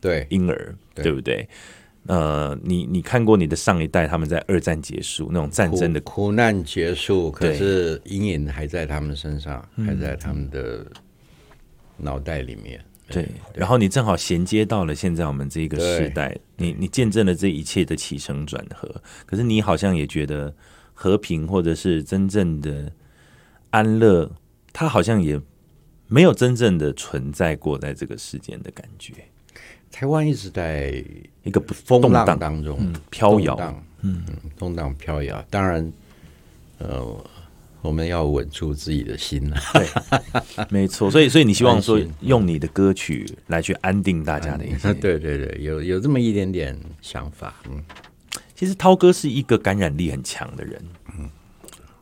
[0.00, 1.48] 对婴儿，对，对不对？
[2.06, 10.86] 呃，你你看过你的上一代他们在二战结束那种战争的苦，苦难结束，可是阴影还在他们身上，还在他们的
[11.98, 12.82] 脑袋里面。
[13.06, 18.88] 对，然后你正好衔接到了现在我们这个时代，你你见证了这一切的起承转合。
[19.26, 20.54] 可是你好像也觉得
[20.94, 22.90] 和平或者是真正的
[23.70, 24.30] 安乐，
[24.72, 25.38] 它好像也
[26.06, 29.12] 没有真正的存在过在这个世间的感觉。
[29.90, 31.02] 台湾一直在
[31.42, 34.22] 一个风浪当中飘摇，嗯，
[34.58, 35.44] 动荡飘摇。
[35.50, 35.92] 当然，
[36.78, 37.24] 呃。
[37.82, 39.58] 我们要稳住自己的心啊！
[39.72, 39.88] 对，
[40.68, 41.10] 没错。
[41.10, 47.54] 所以，所以你希望说用你的歌曲来去安定大家的一些， 对对对，有有这么一点点想法。
[47.70, 47.82] 嗯，
[48.54, 50.78] 其实涛哥是一个感染力很强的人。
[51.18, 51.30] 嗯，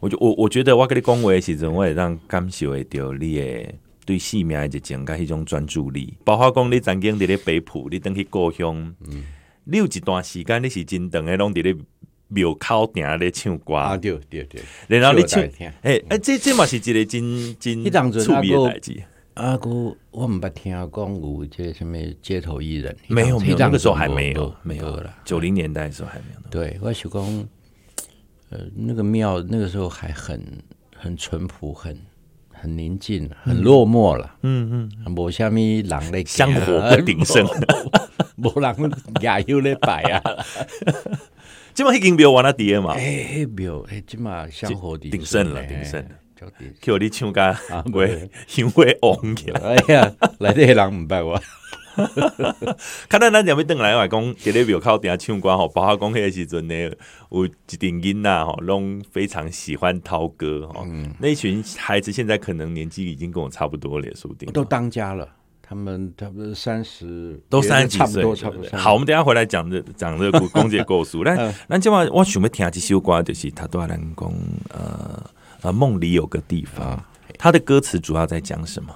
[0.01, 3.75] 我就我我觉得我跟你讲话的时候，我也让感受会到你的
[4.09, 8.75] 对生命的热情甲迄种专注力，包括讲你曾经伫咧北埔，你等去故乡，
[9.07, 9.23] 嗯，
[9.65, 11.77] 你有一段时间你是真长诶，拢伫咧
[12.29, 19.03] 庙口顶咧唱歌，啊对对对，然后你唱，诶诶、欸欸，这这嘛是一个真真趣味诶代志。
[19.35, 19.69] 啊哥，
[20.11, 25.15] 我毋捌听讲有这什么街头艺人，没有，没有，那个时候还没有，没有了。
[25.27, 26.41] 九零年代的时候还没有。
[26.51, 27.23] 对，我想讲，
[28.49, 30.43] 呃，那个庙那个时候还很
[30.97, 31.95] 很淳朴，很
[32.61, 34.35] 很宁静，很落寞了。
[34.43, 37.47] 嗯嗯，无虾米人咧，香火不鼎盛，
[38.37, 40.23] 无人也有咧摆啊。
[41.75, 42.95] 今嘛已经庙完了底嘛？
[42.95, 46.11] 哎，庙哎，今嘛香火鼎盛了，鼎盛了。
[46.81, 47.53] 叫你唱歌，
[47.93, 49.61] 会因为红起来。
[49.61, 51.41] 哎呀，来这些人唔拜我。
[53.09, 56.75] 看到咱两位邓来外公，在咧庙口底下唱歌吼，包括讲迄个时阵呢，
[57.31, 60.87] 有一群囡仔吼，拢非常喜欢涛哥吼。
[61.19, 65.29] 那群孩子现在可能年纪已经跟我差不多了，说不定都当家了。
[65.61, 68.79] 他们差不多三十，都三十几岁，差不多差不多。
[68.79, 71.19] 好，我们等下回来讲这讲这个古公姐故事。
[71.19, 74.33] 那那今晚我想要听一首歌，就是他都还能讲
[74.71, 75.31] 呃。
[75.61, 77.05] 呃，梦里有个地方，
[77.37, 78.95] 他的歌词主要在讲什么？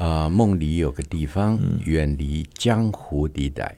[0.00, 3.76] 啊，梦里有个地方，远离江湖地带，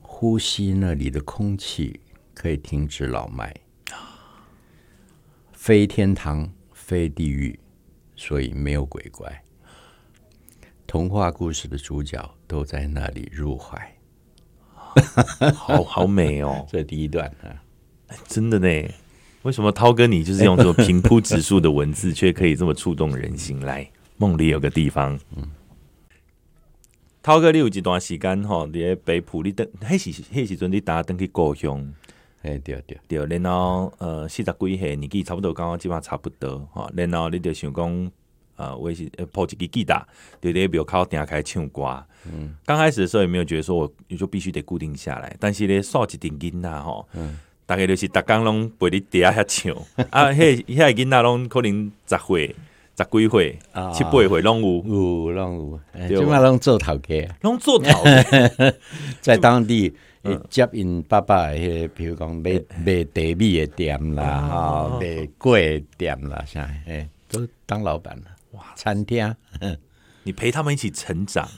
[0.00, 2.00] 呼吸那里的空气
[2.32, 3.54] 可以停止老迈。
[5.52, 7.60] 非天堂，非地狱，
[8.16, 9.42] 所以没有鬼怪。
[10.86, 13.94] 童话故事的主角都在那里入怀。
[15.52, 17.60] 好好美哦， 这第一段啊，
[18.26, 18.88] 真的呢。
[19.42, 23.60] 为什么涛哥你就是用这种平铺直述的文字，却可以这么触动人心？
[23.60, 25.18] 来，梦里有个地方。
[25.36, 25.46] 嗯，
[27.28, 31.78] 涛哥，你有一段时间吼，伫咧北埔，你等，迄时迄时阵你打登去故乡，
[32.40, 38.10] 哎，对对对，然后呃，四十几岁年纪差不多，刚刚基本差不多吼，然后你就想讲，
[38.56, 40.08] 呃，我是抱一支吉他，
[40.40, 42.02] 伫咧，庙口定开唱歌。
[42.24, 47.38] 嗯，刚开始的时候也没有觉得说我就必须得固定下来，但是咧，数一点音呐，哈，嗯。
[47.66, 49.76] 大概就是逐工拢陪你底下遐唱，
[50.08, 52.56] 啊，迄遐个囡仔拢可能十岁、
[52.98, 53.56] 十几岁、
[53.94, 58.74] 七八岁拢有，有拢有，基本上拢做头家，拢做头家，
[59.22, 59.94] 在当地
[60.50, 65.06] 接因爸爸迄个，比如讲卖卖茶米的店啦，哈，卖
[65.38, 69.32] 粿店啦，啥，诶，都当老板了，哇，餐厅。
[70.24, 71.48] 你陪他们一起成长，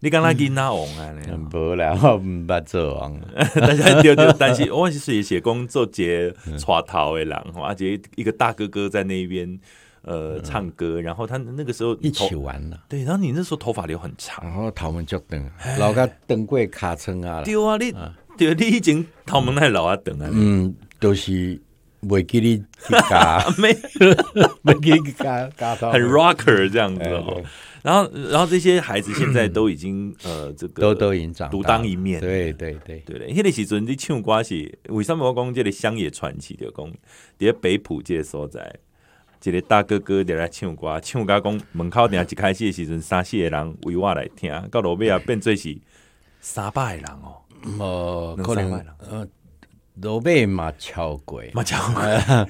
[0.00, 1.14] 你刚才跟他王啊？
[1.50, 3.18] 不 啦，我唔捌做王。
[3.54, 9.58] 大家对对，但是我是写工做节耍头的人，而且一个大哥哥在那边
[10.04, 12.84] 呃唱歌，然后他那个时候一起玩了。
[12.88, 17.42] 对，然后你那时候头发留很长，然后头们就等，老个等过卡称啊。
[17.42, 17.92] 对啊，你
[18.36, 20.28] 对，你已经头们还老啊等啊。
[20.32, 21.60] 嗯，都是。
[22.06, 22.62] 没 给你
[23.08, 23.74] 嘎，没
[24.60, 27.42] 没给你嘎嘎到，很 rocker 这样子哦。
[27.82, 32.20] 然后，然后这些孩子现在都 已经呃，这个都都已经长独当一面。
[32.20, 36.92] 对对对对嘞，那个时阵你唱歌是为什么我讲这个乡野传奇的讲？
[37.38, 38.76] 在北埔这个所在，
[39.44, 45.76] 这个大哥哥在来唱歌，唱歌讲门口顶一开始的时阵，三四个人围我来听，到落尾啊变做是
[46.40, 47.10] 三百个人
[47.78, 48.72] 哦，呃，可能
[49.10, 49.28] 呃。
[50.00, 52.48] 罗贝马桥鬼，马桥鬼啊！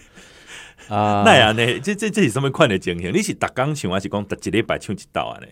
[1.26, 1.80] 那样呢？
[1.80, 3.12] 这这这是什么款的情形？
[3.12, 5.40] 你是逐工唱还是讲逐一礼拜唱一道啊？
[5.40, 5.46] 呢？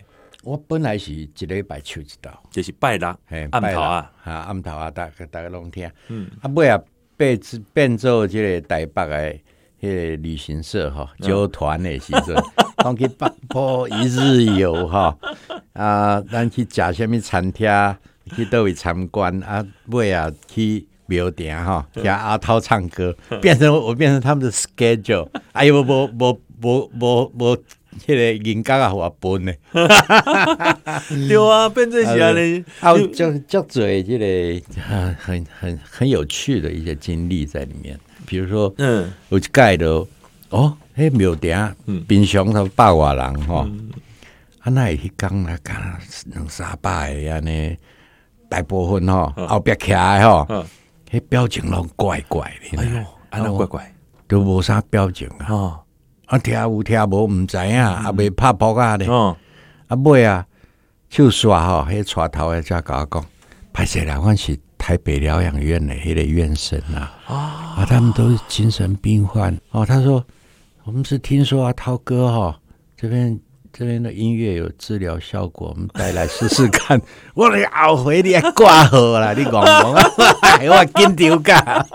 [0.45, 3.09] 我本来是一礼拜唱一道，就是拜六、
[3.51, 5.91] 暗头啊，啊暗头啊，大家大家拢听。
[6.07, 6.81] 嗯，啊，尾啊
[7.17, 7.39] 变
[7.75, 9.39] 变做即个台北的
[9.83, 12.35] 迄个旅行社哈，揪团的时阵，
[12.79, 15.19] 讲去北埔一日游吼，
[15.73, 17.69] 啊，咱去食什物餐厅，
[18.37, 20.87] 去倒位参观啊，尾啊去。
[21.07, 25.29] 庙顶吼，听阿涛唱歌，变成我变成他们的 schedule。
[25.51, 27.57] 哎呦，无无无无无，
[27.99, 29.53] 迄个人家啊，我分呢。
[31.29, 34.63] 对啊，变成是安尼，还有叫叫做这个
[35.19, 37.99] 很很很有趣的一些经历在里面。
[38.27, 39.87] 比如说，嗯，我去盖的
[40.51, 43.67] 哦，迄庙顶，平常都百外人吼，
[44.61, 45.77] 啊那一讲那讲
[46.27, 47.77] 两三百个安尼，
[48.49, 50.67] 大部分吼后壁徛的哈。
[51.11, 53.95] 迄表情拢怪怪的，哎呦，安那怪怪，
[54.27, 55.47] 都无啥表情啊！
[55.51, 55.81] 哦，
[56.25, 59.07] 啊，听有听无，毋知影，啊，未拍扑啊咧。
[59.09, 59.37] 哦，
[59.89, 60.47] 啊，尾啊，
[61.11, 63.25] 手刷吼，迄带头诶，才甲我讲，
[63.75, 69.57] 歹势啦，阮是台北疗养院的迄个院生啊，啊，他们都是精神病患。
[69.71, 70.25] 哦，他说，
[70.83, 72.61] 我们是听说啊，涛哥哈，
[72.97, 73.39] 这边。
[73.75, 77.01] 这边的音乐有治疗效果，我们带来试试看。
[77.33, 80.05] 我的后悔你还挂号了，你讲讲啊？
[80.69, 81.87] 我紧张噶。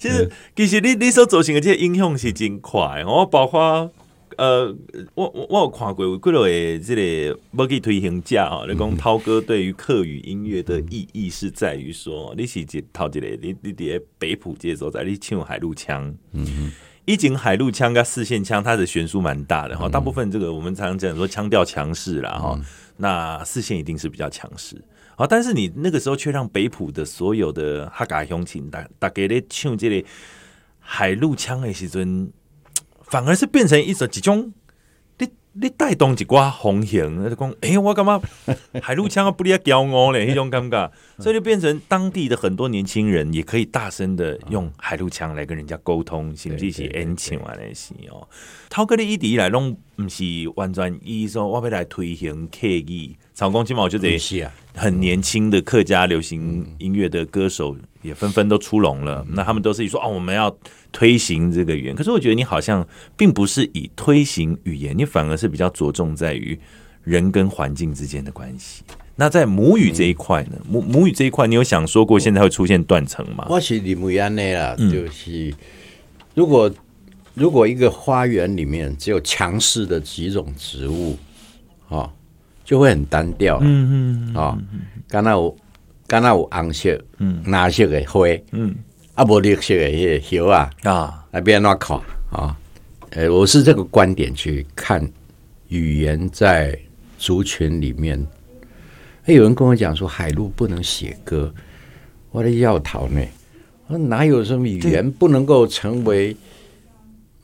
[0.00, 3.04] 其实，其实你你所造成的这个影响是真快。
[3.06, 3.88] 我包括
[4.36, 4.74] 呃，
[5.14, 16.72] 我我我有看过有几落个这个要去推行家啊，你讲涛哥对于客语音乐的意义是在于说，你是一头一个，你你伫北埔这所在，你唱海陆腔，嗯嗯，
[17.04, 22.58] 以前海陆腔跟四线腔，它的悬殊蛮大的哈，大部分这个我们常常讲说腔调强势啦哈，
[22.96, 24.76] 那四线一定是比较强势，
[25.16, 30.08] 好，但是你那个时候却让北埔的所有的哈嘎乡亲大大家咧唱这个
[30.78, 32.32] 海陆腔的时阵。
[33.04, 34.52] 反而是变成一种一种，
[35.18, 38.22] 你你带动一挂风行，就讲，哎、欸，我感觉
[38.82, 48.26] 海陆枪啊不离啊骄傲嘞，一种感觉，所以就变成当地的很多年轻人也可以大声的用海陆枪来跟人家沟通，甚至是演唱啊那些哦。
[48.68, 50.24] 涛哥的一直以来拢不是
[50.56, 54.18] 完全意说我要来推行客语，曹公起码就得
[54.74, 60.56] 很年轻的客家流行音乐的歌手也纷纷都出笼了，那他们都是说哦，我们要。
[60.96, 66.56] 推行这个语言，可是我觉得你好像并不是以推行语言，你反而是比较着重在于
[67.02, 68.84] 人跟环境之间的关系。
[69.16, 70.52] 那在母语这一块呢？
[70.70, 73.44] 母母语这一块，你有想说过现在会出现断层吗？
[73.50, 75.52] 我是认为安内啦，就是
[76.36, 76.72] 如果
[77.34, 81.16] 如果一个花园里面只有强势的几种植物，
[81.88, 82.10] 哦，
[82.64, 83.58] 就会很单调。
[83.62, 84.58] 嗯嗯啊，
[85.08, 85.54] 刚才我
[86.06, 88.20] 刚才我红色，嗯，蓝色的花，
[88.52, 88.74] 嗯。
[89.14, 91.96] 啊，无绿色的叶叶啊啊，那边乱看
[92.32, 92.58] 啊！
[93.10, 95.08] 呃，我是这个观点去看
[95.68, 96.76] 语言在
[97.16, 98.18] 族群里面。
[99.26, 101.54] 哎有人跟我讲说海陆不能写歌，
[102.32, 103.24] 我的要逃呢？
[103.86, 106.36] 我说哪有什么语言不能够成为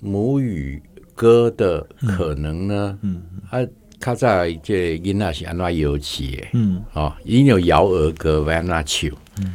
[0.00, 0.82] 母语
[1.14, 2.98] 歌的可能呢？
[3.02, 3.60] 嗯，啊，
[4.00, 4.28] 较早
[4.62, 6.46] 这囡仔是安怎游戏的？
[6.54, 9.10] 嗯，哦，已经有摇儿歌，安怎唱？
[9.38, 9.54] 嗯，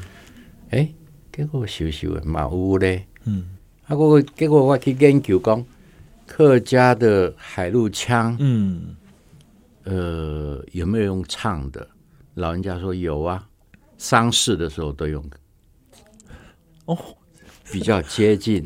[0.69, 0.95] 诶。
[1.31, 3.43] 结果修修的嘛有咧，嗯，
[3.87, 5.65] 啊，我结果我去研究讲
[6.25, 8.95] 客家的海陆腔，嗯，
[9.83, 11.85] 呃，有没有用唱的？
[12.35, 13.45] 老人家说有啊，
[13.97, 15.21] 丧事的时候都用，
[16.85, 16.97] 哦，
[17.69, 18.65] 比较接近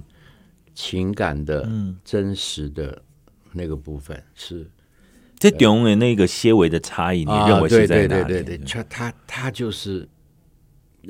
[0.80, 1.70] 情感的、
[2.06, 3.02] 真实的
[3.52, 4.66] 那个部分是。
[5.38, 8.24] 这中的那个些微的差异，你认为是在哪里？
[8.24, 10.08] 对对对对，他他他就是。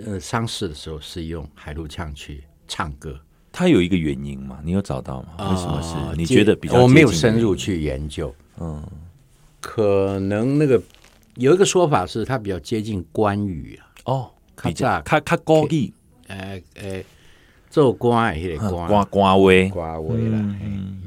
[0.06, 3.20] 呃，丧事的时候是用海陆腔去唱歌，
[3.52, 4.60] 他有一个原因吗？
[4.64, 5.30] 你有找到吗？
[5.50, 6.16] 为什么是？
[6.16, 6.80] 你觉得比较？
[6.84, 8.34] 我没有深入去研究。
[8.60, 8.88] 嗯，
[9.60, 10.80] 可能那个
[11.36, 13.82] 有一个说法是他比较接近关羽啊。
[14.06, 15.92] 哦，比较他他高地，
[16.28, 17.04] 诶诶，
[17.70, 20.38] 做官诶，官官官位官位啦。
[20.62, 21.02] 嗯，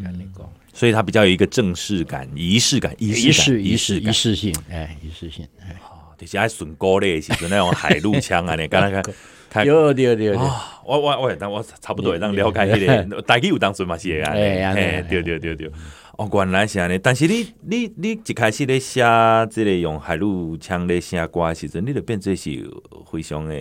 [0.72, 5.76] 所以它比较有一个正式感、仪式感、仪式仪式仪式仪式性，哎，仪式性，哎。
[6.18, 9.02] 就是爱顺歌咧，是那种海陆枪啊，你刚刚
[9.50, 10.38] 看，有有有有，
[10.84, 15.68] 我我我，但我差不多让了解迄个，大概有当时嘛是啊，哎，对对对对，
[16.16, 19.02] 哦，原来是安尼，但是你你你一开始咧写
[19.50, 22.70] 这个用海陆枪咧写歌的时阵，你就变做是
[23.10, 23.56] 非常的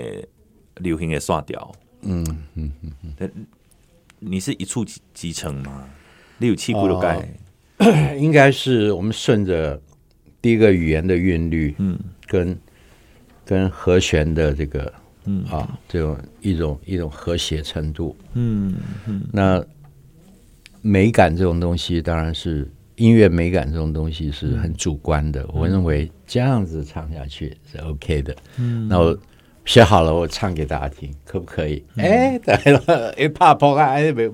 [0.75, 1.71] 流行的线调，
[2.03, 3.29] 嗯嗯嗯嗯，
[4.19, 5.87] 你是一触即即成吗？
[6.37, 7.27] 你有气鼓的盖，
[8.17, 9.79] 应该是我们顺着
[10.41, 11.97] 第一个语言的韵律，嗯。
[12.27, 12.57] 跟
[13.43, 14.93] 跟和弦的这个，
[15.25, 18.73] 嗯啊，这种一种一种和谐程度，嗯
[19.05, 19.61] 嗯，那
[20.81, 25.45] 美感这种东西，当然是音乐美感这种东西是很主观的。
[25.53, 28.33] 我认为这样子唱下去是 OK 的。
[28.57, 29.17] 嗯，那我
[29.65, 31.83] 写好了，我唱给大家听，可不可以？
[31.97, 34.27] 哎，对了，哎，怕破案，哎，没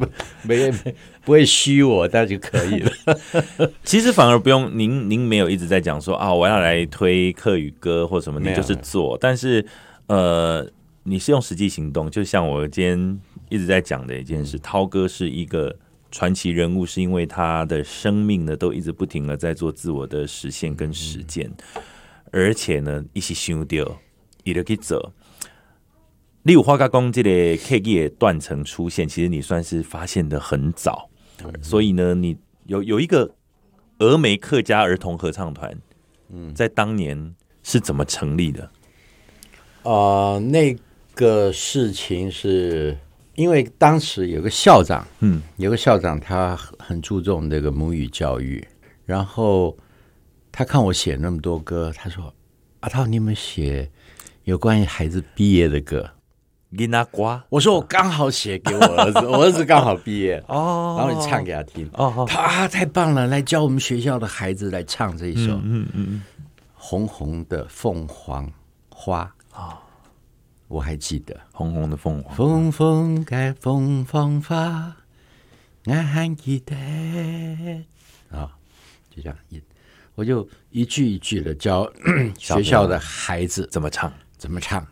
[0.43, 0.95] 没没。
[1.23, 2.91] 不会虚我，那就可以了。
[3.83, 9.17] 其实反而不用您，您没有一直在讲说啊，我要来推客语歌或什么，你就是做。
[9.19, 9.65] 但是，
[10.05, 10.65] 呃，
[11.03, 15.75] 你是用实际行动，就像我今天一直在讲的一件事，涛哥是一个
[16.09, 21.51] 传奇人物，是因为他的生命呢，都一直不停的在做自我的实现跟实践，
[22.31, 23.85] 而且呢，一起修掉，
[24.49, 25.13] 一直去走。
[26.43, 31.09] 例如花家公这个客语断层出现，其实你算是发现的很早。
[31.61, 33.35] 所以呢，你有有一个
[33.99, 35.77] 峨眉客家儿童合唱团，
[36.29, 38.63] 嗯，在当年是怎么成立的？
[39.83, 39.91] 啊、
[40.33, 40.75] 呃，那
[41.13, 42.97] 个事情是
[43.35, 48.65] 因为当时有个校长，嗯，有个校长他很注重这个母语教育，
[49.05, 49.77] 然后
[50.51, 52.33] 他看我写那么多歌，他说
[52.81, 53.91] ：“阿涛，你们写
[54.47, 56.09] 有关于孩子毕业的歌。”
[56.69, 61.89] 你那瓜，我说我刚好写给我儿子， 我儿子刚好毕业哦，然后你唱给他听。
[61.93, 66.23] 哦，他啊太棒了，来教我们学校的孩子来唱这一首，嗯嗯嗯，
[66.73, 68.49] 红红的凤凰
[68.89, 69.33] 花。
[69.53, 69.79] 啊，
[70.67, 71.35] 我还记得。
[71.51, 74.95] 红红的凤凰，凤凤开凤凰花，
[75.85, 76.75] 我还记得。
[78.29, 78.51] 啊，
[79.09, 79.61] 就这样一，
[80.15, 81.89] 我就一句一句的教
[82.37, 83.67] 学校的孩子。
[83.71, 84.85] 怎么唱，怎么唱。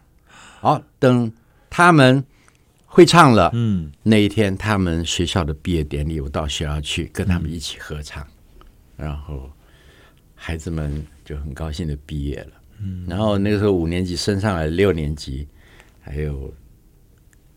[0.60, 1.32] 好，等
[1.70, 2.24] 他们
[2.86, 8.26] 会唱了，嗯，那一天他们学校的毕业典礼，我到学校去跟他们一起合唱，
[8.98, 9.52] 嗯、然后
[10.34, 12.52] 孩子们就很高兴的毕业了。
[12.80, 15.48] 嗯，然后那个时候五年级升上来六年级，
[16.02, 16.54] 还有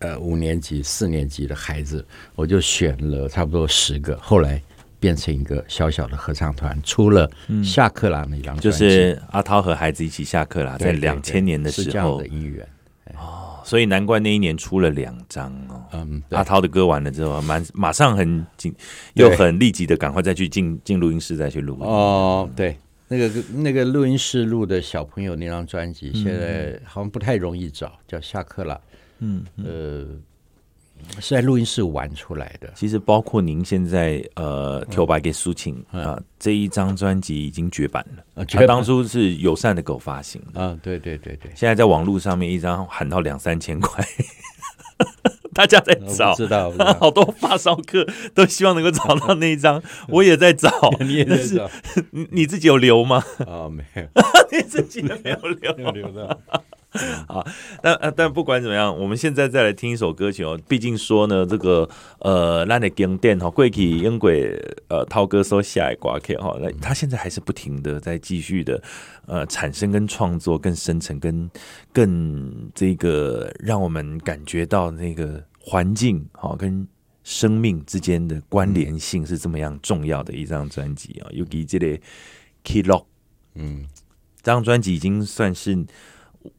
[0.00, 4.62] 呃五年级、四年级的孩子，我就选了差不多十个，后来
[5.00, 7.30] 变成一个小小的合唱团，出了
[7.64, 12.18] 《下课啦》那张就是阿涛和孩子一起下课啦，在两千年的时候。
[12.20, 12.68] 的姻缘
[13.14, 15.82] 哦，所以难怪那一年出了两张哦。
[15.92, 18.74] 嗯，阿涛的歌完了之后，蛮马上很紧，
[19.14, 22.76] 又很立即的赶快再去进进录音室再去录哦，对。
[23.10, 28.78] 那个那个录音室录的小朋友那张专辑，现在好像不太容易找，叫下课了。
[29.20, 30.06] 嗯，呃，
[31.20, 32.70] 是在录音室玩出来的。
[32.74, 38.44] 其实包括您现在呃，跳白给抒情啊，这一张专辑已经绝版了。
[38.46, 41.50] 他当初是友善的狗发行啊，对对对对。
[41.54, 44.04] 现在在网络上面一张喊到两三千块。
[45.54, 46.70] 大家在找，知道，
[47.00, 50.70] 好多发烧客都希望能够找到那一张，我也在找，
[51.00, 51.68] 你也在找，
[52.12, 53.24] 你你自己有留吗？
[53.44, 54.02] 啊，没有，
[54.52, 56.38] 你自己没有留，没有留的。
[57.28, 57.46] 好，
[57.82, 60.58] 但但不管怎么样，我们现在再来听一首歌曲哦。
[60.66, 61.86] 毕竟说呢，这个
[62.20, 64.30] 呃，咱的经典哈，贵体英国
[64.88, 68.82] 呃，涛哥所写的歌曲哈，那他现在还是不停的在继续的
[69.26, 71.50] 呃产生跟创作更深层跟
[71.92, 76.88] 更这个让我们感觉到那个环境哈跟
[77.22, 81.28] 生命之间的关联性是这么样重要的一张专辑啊。
[81.32, 82.00] 尤其这类
[82.64, 83.04] Key Lock，
[83.56, 83.86] 嗯，
[84.40, 85.84] 这张专辑已经算是。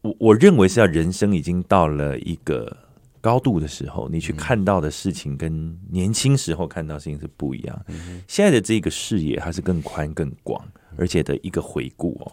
[0.02, 2.76] 我我认为是要人生已经到了一个
[3.20, 7.84] 高度的时候，你去看到的事情跟年轻时候看到的事情是不一样。
[8.28, 10.64] 现在的这个视野还是更宽更广，
[10.96, 12.32] 而且的一个回顾哦。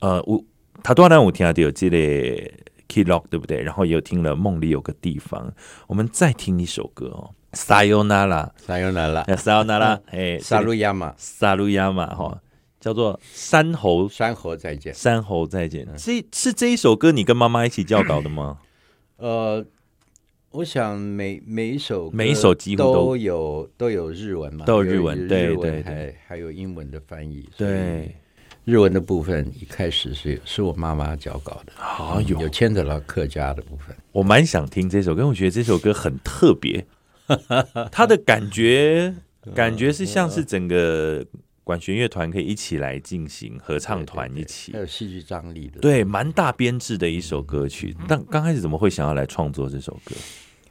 [0.00, 0.42] 呃，我
[0.82, 2.52] 他多然我听到有这类
[2.88, 3.62] Kid Rock 对不对？
[3.62, 5.52] 然后也有听了梦里有个地方。
[5.86, 12.38] 我们再听一首歌哦，Sayonara，Sayonara，Sayonara，哎，萨路亚马，萨路亚马哈。
[12.84, 15.88] 叫做山猴，山猴再见，山猴再见。
[15.96, 18.58] 这是这一首歌，你跟妈妈一起教导的吗？
[19.16, 19.64] 呃，
[20.50, 27.48] 我想每每一首每一首几乎都有都有日文嘛，都有日文，对对对，还有英文的翻译。
[27.56, 28.14] 对，
[28.66, 33.96] 日文的部分一开始是是我妈妈教稿的，好有有牵扯到客家的部分。
[34.12, 36.84] 我蛮想听这首歌，我觉得这首歌很特别，
[37.90, 39.14] 它的感觉
[39.54, 41.24] 感觉是像是整个。
[41.64, 47.96] 管弦乐团可以一起来进行合唱团一起，还有戏剧张力的，对，蛮大编制的一首歌曲。
[48.06, 50.14] 但刚开始怎么会想要来创作这首歌？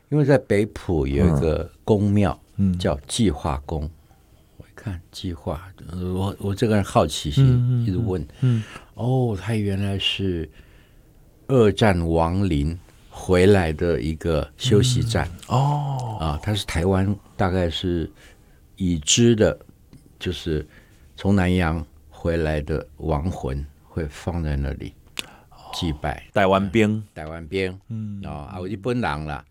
[0.10, 3.90] 因为在北浦有一个宫庙，嗯，叫计划宫。
[4.58, 8.64] 我一看计划，我我这个人好奇心一直问，嗯，
[8.94, 10.48] 哦，他原来是
[11.48, 12.78] 二战亡灵
[13.10, 18.08] 回来的一个休息站哦，啊，他是台湾大概是
[18.76, 19.58] 已知的，
[20.20, 20.64] 就是。
[21.16, 24.94] 从南洋回来的亡魂会放在那里
[25.74, 26.24] 祭拜。
[26.34, 29.44] 台湾兵，台湾兵，嗯啊，我就不能了。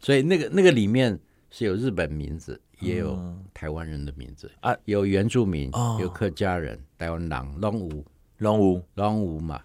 [0.00, 1.18] 所以那个那个里面
[1.50, 3.18] 是有日本名字，也有
[3.52, 8.04] 台湾人的名字啊，有原住民，有客家人，台湾狼龙武
[8.38, 9.60] 龙武龙武嘛，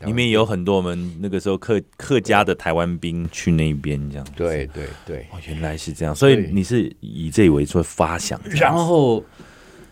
[0.00, 4.26] 里面有很多我们那个时候客客家的台湾兵去那边这样。
[4.36, 6.14] 对对对，哦，原来是这样。
[6.14, 9.24] 所以你是以这为做发想，然后。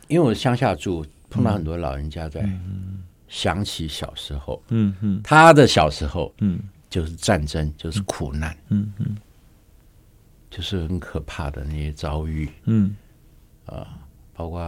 [0.09, 2.49] 因为我乡下住，碰到很多老人家在
[3.29, 9.17] 想起小时候，嗯嗯，他的小时候，嗯，就是战争，就是苦难，嗯嗯，
[10.49, 12.95] 就是很可怕的那些遭遇，嗯
[13.67, 13.99] 啊，
[14.33, 14.61] 包括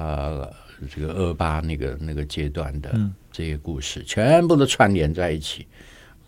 [0.91, 2.99] 这个二八那个那个阶段的
[3.31, 5.67] 这些故事，全部都串联在一起。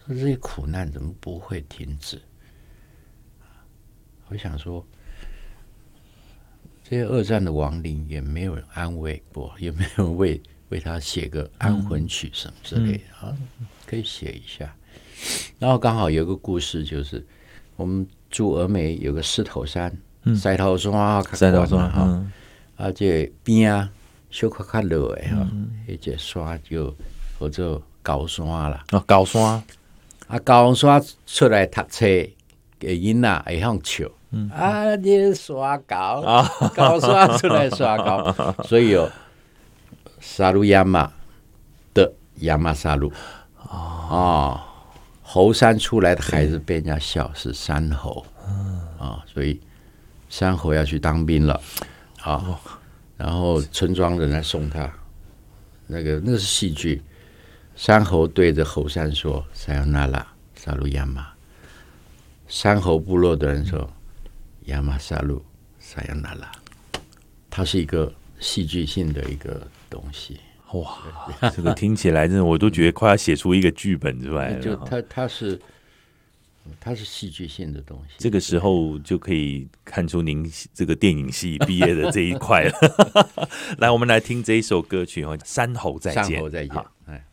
[0.06, 2.20] 说这些苦难怎么不会停止？
[4.28, 4.86] 我想说。
[6.90, 13.32] 这些二战的亡灵也没有人安慰过，也没有为为他写个安魂曲什么之类的啊，
[13.86, 14.74] 可以写一下。
[15.60, 17.24] 然后刚好有个故事，就是
[17.76, 19.96] 我们住峨眉有个狮头山，
[20.34, 22.26] 狮头山啊，狮头山哈，
[22.74, 23.88] 啊这边啊
[24.32, 25.48] 小可卡落的哈，
[25.88, 26.92] 而且山就
[27.38, 29.62] 或者高山了啊，高山。
[30.26, 32.04] 啊，高山出来读册
[32.80, 34.10] 给囡仔会向笑。
[34.32, 34.94] 嗯、啊！
[34.96, 38.32] 你刷稿啊，稿刷出来刷稿，
[38.64, 39.10] 所以有
[40.20, 41.10] 沙鲁亚马
[41.92, 43.12] 的亚马沙鲁
[43.56, 44.64] 啊，
[45.22, 48.24] 猴山出来的孩子被人家笑是山猴
[48.98, 49.60] 啊，所以
[50.28, 51.60] 山猴要去当兵了
[52.22, 52.60] 啊。
[53.16, 54.90] 然后村庄人来送他，
[55.86, 57.02] 那个那是戏剧。
[57.76, 61.28] 山猴对着猴山说：“塞尤那拉，萨鲁亚马。”
[62.48, 63.90] 山猴部落的人说
[64.70, 65.44] ：“亚马萨路，
[65.78, 66.50] 萨尤那拉。”
[67.50, 70.40] 它是一个戏剧性的一个东西。
[70.72, 70.98] 哇，
[71.54, 74.62] 这个听起来真的，我都觉得快要写出一个剧本出来了。
[74.62, 75.60] 就它，它是，
[76.78, 78.14] 它是戏剧性的东西。
[78.18, 82.72] 这个时候就可以看出您这个电影系毕业的这一块了。
[83.78, 86.24] 来，我们来听这一首歌曲哦，《山猴再见》。
[86.30, 86.84] 山猴再见。
[87.06, 87.26] 哎，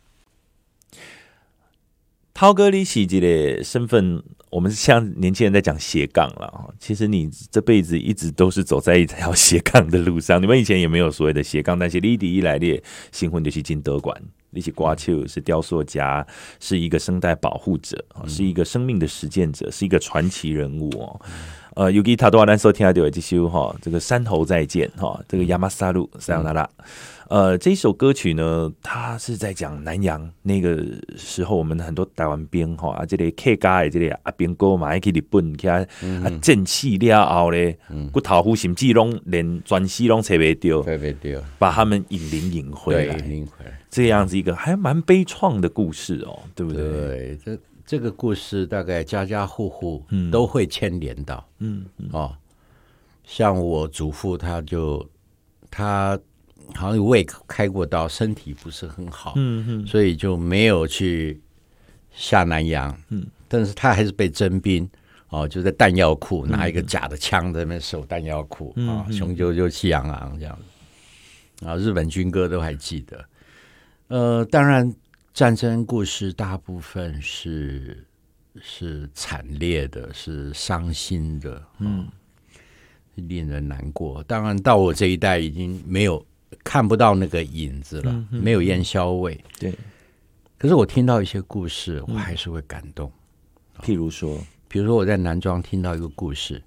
[2.33, 4.23] 涛哥，你是这个身份。
[4.50, 10.41] 我们像年轻人在讲斜杠了，其实你这辈子一直都是走在一条斜杠的路上。
[10.41, 12.82] 你们以前也没有所谓的斜杠，但是你第一来列
[13.12, 14.16] 新婚就去进德馆，
[14.52, 16.26] 你是刮秋，是雕塑家，
[16.60, 21.22] 是一个生态保护者，是一个生命的实践者，是一个传奇人物哦。
[21.78, 26.67] 呃，尤其他多咱所听到的这首哈，这个山猴再见哈，这个亚玛萨鲁萨尤那拉。
[27.30, 30.84] 呃，这一首歌曲呢，它是在讲南洋那个
[31.15, 35.86] 时候，我们很多台湾兵哈啊，这里客家的这里阿兵哥嘛，去日本去啊，
[36.41, 37.78] 战死了后咧，
[38.11, 46.82] 骨头胡甚至拢连全尸拢找袂掉，找袂掉，把他们引灵引回来，引回来，这样子一个还蛮悲怆的故事哦，对不对？
[46.82, 52.35] 对，这这个故事大概家家户户都会牵连到，嗯哦，
[53.23, 55.09] 像我祖父他就
[55.71, 56.19] 他。
[56.75, 61.39] 好像胃开过刀，身体不是很好，嗯嗯，所以就没有去
[62.11, 64.88] 下南洋，嗯，但是他还是被征兵，
[65.29, 70.59] 哦，就在弹药库拿一个假的枪在那边守弹药库，啊，雄赳赳气昂昂这样
[71.57, 73.25] 子，啊，日本军歌都还记得，
[74.09, 74.93] 呃，当然
[75.38, 78.03] 战争故事大部分是
[78.59, 82.07] 是惨烈的，是伤心的，嗯，
[83.13, 84.23] 令人难过。
[84.23, 86.25] 当然到我这一代已经没有。
[86.63, 89.39] 看不到那个影子了，嗯、没有烟硝味。
[89.59, 89.71] 对，
[90.57, 93.11] 可是我听到一些故事，我还是会感动。
[93.75, 96.59] 嗯、譬如说，比如说我在南庄听到一个故事，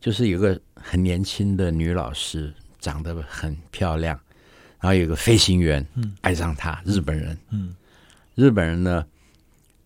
[0.00, 4.20] 就是有个很年轻的女老师，长得很漂亮，
[4.80, 5.86] 然后有个飞行员
[6.20, 7.38] 爱上她，日本人。
[7.50, 7.72] 嗯，
[8.38, 9.04] 日本人呢，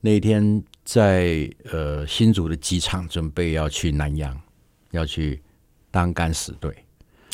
[0.03, 4.39] 那天在呃新竹的机场准备要去南洋，
[4.91, 5.41] 要去
[5.91, 6.71] 当敢死队。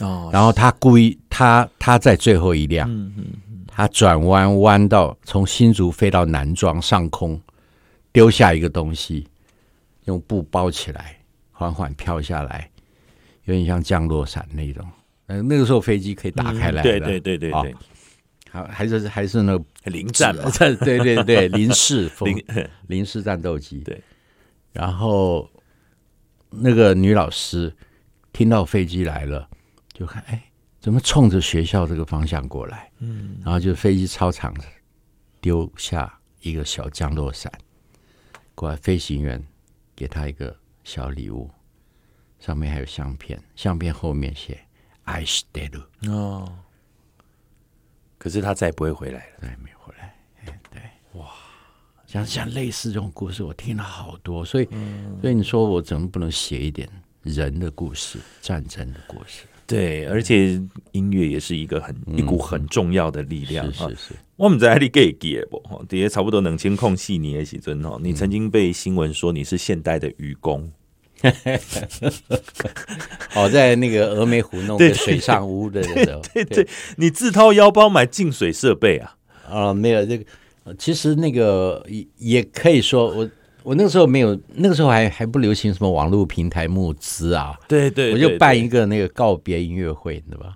[0.00, 7.40] 哦，然后他故意，他他在最后一辆，嗯嗯嗯、他转弯弯到从新竹飞到南庄上空，
[8.12, 9.26] 丢下一个东西，
[10.04, 11.18] 用布包起来，
[11.50, 12.70] 缓缓飘下来，
[13.46, 14.86] 有点像降落伞那种。
[15.26, 17.66] 嗯，那个时候飞机可以打开来的，对对对对对，好，
[18.49, 22.43] 还是还是那个零战嘛， 对对对，零式零
[22.87, 23.79] 零式战斗机。
[23.79, 24.01] 对，
[24.71, 25.49] 然后
[26.49, 27.75] 那个女老师
[28.31, 29.49] 听到飞机来了。
[29.93, 30.43] 就看哎，
[30.79, 32.91] 怎么冲着学校这个方向过来？
[32.97, 34.51] 嗯，然后就飞机操场
[35.39, 36.11] 丢下
[36.41, 37.51] 一个小降落伞，
[38.55, 39.43] 过来飞行员
[39.95, 41.47] 给他一个小礼物，
[42.39, 44.65] 上面还有相片，相片后面写“
[45.05, 46.51] 爱してる”哦，
[48.18, 50.14] 可是他再也不会回来了，再也没回来。
[50.44, 50.82] 哎，对，
[51.18, 51.30] 哇，
[52.06, 56.88] 像像类似这种故事，我听了好多，所以，嗯、所以你说我怎么不能写一点
[57.22, 59.44] 人的故事、战争的故事？
[59.66, 60.60] 对，而且
[60.92, 63.70] 音乐也是一个很、嗯、一股很重要的力量。
[63.72, 65.58] 是是是，我们在哪里给给不？
[65.60, 70.70] 哈，底下差不多能监控细你的时阵哈，你曾经被新闻说你是现代的愚公。
[73.30, 79.14] 好 在那个峨眉湖弄个水上屋的时候，对 对，对，对，你自掏腰包买净水设备啊？
[79.48, 80.24] 啊，没有这个，
[80.78, 83.28] 其实那个也也可以说我。
[83.64, 90.54] 我那个时候没有，那个时候还还不流行什么网络平台募资啊，对对，我就办一个那个告别音乐会，对吧？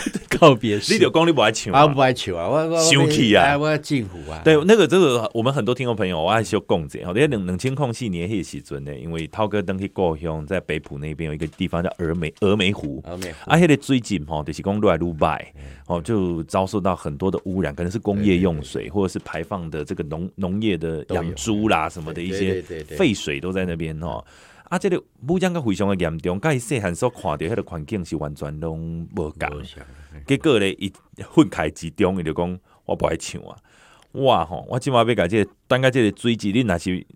[0.38, 4.40] 告别式，你就讲你不爱唱啊，不爱唱啊，我我生气啊，我要进湖啊。
[4.44, 7.04] 对，那个这个我们很多听众朋友，我还是有共振。
[7.04, 15.54] 好，那冷冷清空隙你也可以时阵呢，因为涛哥登去故乡，在北浦那边有一个地方叫峨眉峨眉湖，峨眉湖啊，那个最近哈，就是讲越来越坏，
[15.86, 22.62] 哦，就遭受到很多的污染，可能是工业用水，或者是排放的这个农农业的养猪啦什么的一些
[22.96, 24.24] 废水都在那边哦。
[24.72, 24.98] 啊，这个
[25.28, 29.62] 污染个非常的严重，甲伊细汉所看到迄个环境是完全拢无共。
[30.26, 33.54] 结果咧，伊愤慨之中，伊就讲我不爱唱啊！
[34.12, 37.06] 哇吼，我今晚要甲这个，等下这个水质，你若是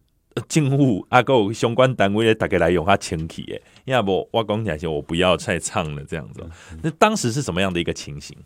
[0.46, 3.62] 政府啊，有相关单位咧，大家来用较清气诶。
[3.86, 6.46] 要不我讲起来，我不要再唱了，这样子。
[6.82, 8.36] 那当时是什么样的一个情形？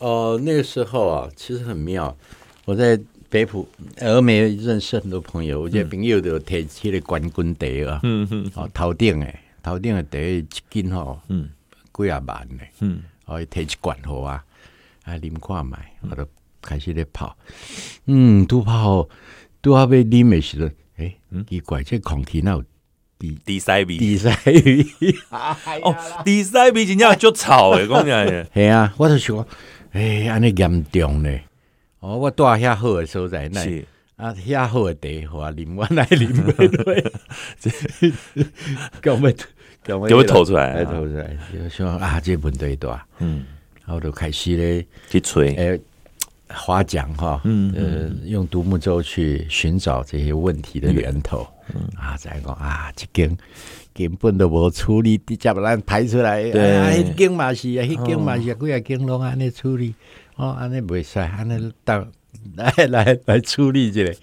[0.00, 2.14] 哦、呃，那个时候啊，其实很妙，
[2.66, 3.00] 我在。
[3.36, 3.68] 北埔
[3.98, 11.50] 峨眉认识很多朋友，我这朋友都提起了冠军茶啊，嗯嗯，哦头顶诶，头顶诶茶一斤吼，嗯，
[11.92, 14.42] 几啊万诶，嗯，哦，提一罐好啊，
[15.04, 16.26] 啊，啉看卖，我都
[16.62, 17.36] 开始咧泡，
[18.06, 19.06] 嗯，拄泡，
[19.60, 22.64] 拄好要啉的时阵，诶、欸，奇怪，这空气哪有
[23.18, 24.86] 滴滴塞鼻，滴塞鼻，
[25.84, 29.46] 哦，滴塞鼻真正足臭诶，讲起来， 系啊，我就想，
[29.92, 31.38] 诶，安尼严重呢，
[32.06, 33.60] 哦，我住遐好诶所在，那
[34.14, 38.12] 啊，遐好诶茶，我啉，我来啉，对，
[39.02, 39.34] 讲咩？
[39.82, 43.44] 就会吐出来，吐出来，就说啊，这问题大，嗯，
[43.84, 45.80] 然后就开始咧去吹，诶，
[46.48, 51.46] 花讲哈，嗯，呃，用独木舟去寻找这些问题的源头，
[51.96, 53.36] 啊，再讲啊，这根
[53.92, 59.94] 根本都无处理，直接把咱排出来，对，啊，迄根嘛是啊，迄根嘛是啊，几啊根拢安尼处理，
[60.36, 62.06] 哦，安尼袂使，安尼当
[62.56, 64.14] 来来来处理这个，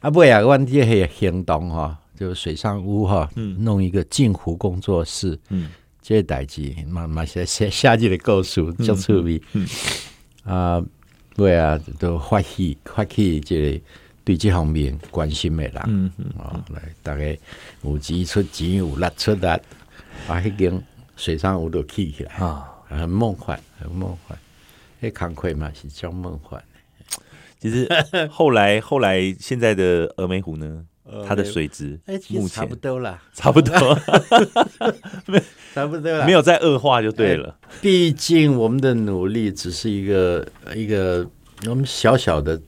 [0.00, 1.96] 啊，不呀，阮这个行动哈。
[2.18, 3.30] 就水上屋哈，
[3.60, 5.70] 弄一个镜湖工作室，嗯，
[6.02, 9.66] 这些代志慢慢写写写即个故事，足趣味，嗯
[10.44, 10.84] 啊，
[11.34, 13.80] 对啊，都发起发起即个
[14.22, 17.34] 对即方面关心的人，嗯嗯啊，来大概
[17.84, 19.62] 有钱出钱，有力出力，啊
[20.28, 20.82] 迄间
[21.16, 24.38] 水上屋都起起来啊，很梦幻，很梦幻，
[25.00, 26.62] 那康亏嘛是叫梦幻。
[27.58, 27.88] 其实
[28.30, 30.84] 后来后来现在的峨眉湖呢？
[31.26, 31.98] 它的水质
[32.28, 33.72] 目前差不多了，差不多，
[35.74, 37.58] 差不多了，没有再恶化就对了。
[37.80, 41.28] 毕竟我们的努力只是一个一个
[41.66, 42.60] 我们小小的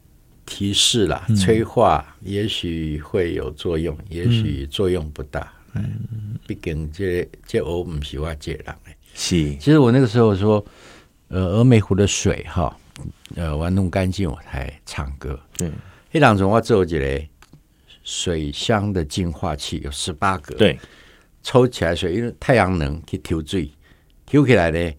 [0.45, 5.53] 提示啦，催化也许会有作用，也许作用不大。
[5.75, 8.97] 嗯，毕竟这这我不喜欢这人诶。
[9.15, 10.65] 是，其实我那个时候说，
[11.33, 12.77] 呃，峨眉湖的水哈，
[13.35, 15.41] 呃，我弄干净我才唱歌。
[15.57, 15.73] 对，
[16.11, 17.29] 那当中我做起来。
[18.05, 20.77] 水箱的净化器有十八个，对，
[21.41, 23.71] 抽起来水，因为太阳能去抽水，
[24.27, 24.93] 抽起来呢，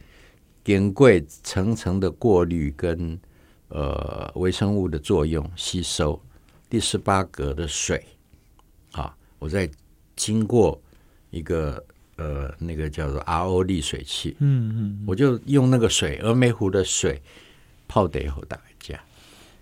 [0.63, 1.09] 经过
[1.43, 3.19] 层层的过滤跟
[3.67, 6.17] 呃微生物的作用吸收，
[6.69, 8.01] 第十八格的水，
[8.93, 9.69] 啊，我再
[10.15, 10.81] 经过
[11.29, 11.85] 一个
[12.17, 17.21] 呃那个叫做 RO 滤水器，嗯嗯，我就用那个水，峨眉湖的水
[17.87, 18.99] 泡得后打架，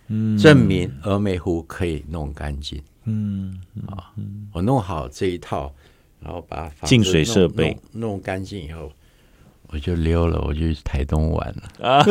[0.07, 2.81] 嗯，证明峨眉湖可以弄干净。
[3.05, 4.13] 嗯啊，
[4.53, 5.73] 我弄好这一套，
[6.19, 7.75] 然后把净水设备。
[7.91, 8.91] 弄干净以后，
[9.71, 12.05] 我就溜了，我就去台东玩了啊！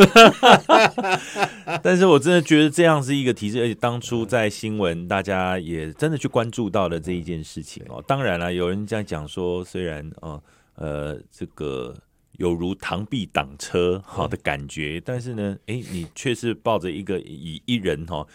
[1.83, 8.03] 但是我真的觉得这样是一个提示，而且当初在新闻，大家也真的去关注到了这一件事情哦。
[8.07, 10.41] 当然了，有人这样讲说，虽然哦
[10.75, 11.95] 呃，这个
[12.37, 18.25] 有如螳臂挡车好的感觉，但是呢，哎，你却是抱着一个以一人哈。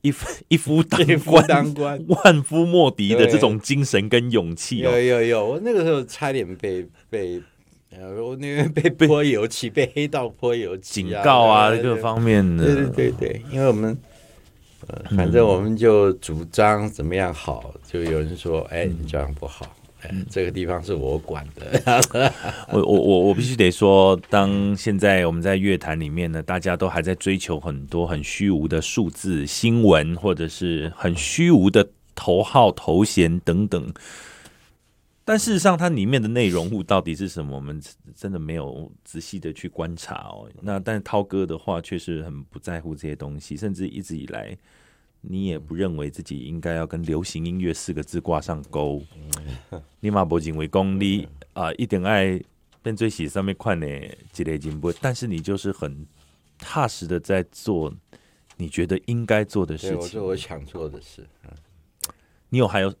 [0.00, 7.42] 一夫 一夫当关，当关万夫莫敌的这种精神跟勇气，哦有有有，我那个时候差点被被呃，
[8.06, 13.96] 我那边被泼油漆， 被黑道泼油漆，警告啊，各方面的，对对对对，因为我们
[14.86, 19.66] 呃，反正我们就主张怎么样好，就有人说，哎，你这样不好。
[20.10, 22.00] 嗯、这个地方是我管的，
[22.70, 31.84] 我我我我必须得说，当现在我们在乐坛里面呢，大家都还在追求很多很虚无的数字新闻，或者是很虚无的
[32.14, 33.92] 头号头衔等等。
[35.28, 37.78] 但事实上，它里面的内容物到底是什么，我们
[38.16, 40.48] 真的没有仔细的去观察哦。
[40.62, 44.56] 那但涛哥的话，确实很不在乎这些东西，甚至一直以来。
[45.20, 49.02] 你也不认为自己应该要跟流行音乐四个字挂上钩，
[50.00, 52.40] 你嘛不认为功力啊，一点爱
[52.82, 53.86] 变最喜上面看的
[54.32, 56.06] 积累进步，但是你就是很
[56.56, 57.92] 踏实的在做
[58.56, 61.26] 你觉得应该做的事情，我做我想做的事。
[62.50, 62.94] 你有还有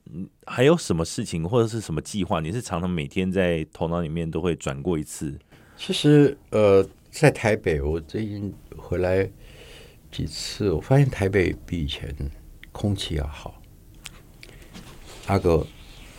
[0.46, 2.40] 还有什么事情或者是什么计划？
[2.40, 5.38] 你是常常每天在头脑里面都会转过一次？
[5.76, 9.28] 其实呃，在台北，我最近回来。
[10.10, 12.14] 几次我发现台北比以前
[12.72, 13.60] 空气要好，
[15.26, 15.66] 阿哥，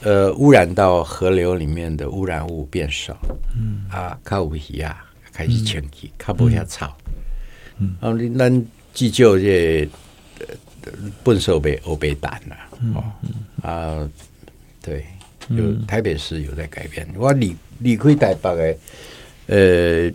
[0.01, 3.17] 呃，污染到河流里面的污染物变少，
[3.57, 5.03] 嗯啊，靠乌西亚
[5.33, 6.95] 开始清气，卡不下草，
[7.79, 8.63] 嗯，啊，你咱
[8.93, 9.89] 急救这
[11.23, 12.55] 笨手被欧被弹了，
[12.95, 13.03] 哦，
[13.61, 14.09] 啊，
[14.81, 15.05] 对，
[15.49, 18.77] 有台北市有在改变，我离离开台北的，
[19.55, 20.11] 呃，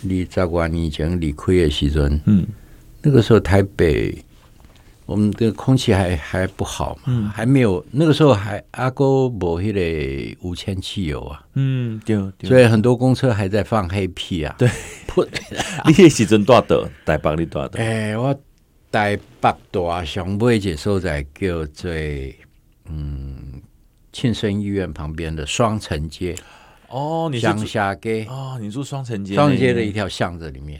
[0.00, 2.46] 你十多年前离开的时阵，嗯。
[3.04, 4.16] 那个时候台北，
[5.06, 12.16] 我们的空气还还不好嘛，嗯、还没有那个时候还阿哥没那个无铅汽油啊，嗯，对，
[12.48, 14.68] 所以很多公车还在放黑屁啊，对，
[15.84, 17.80] 你那时阵多的台北你多的？
[17.80, 18.32] 哎，我
[18.92, 21.90] 台北大上尾一个所在叫做
[22.90, 23.60] 嗯
[24.12, 26.36] 庆生医院旁边的双城街。
[26.88, 30.78] 哦，你乡下街哦，你住双城街，双城街的一条巷子里面。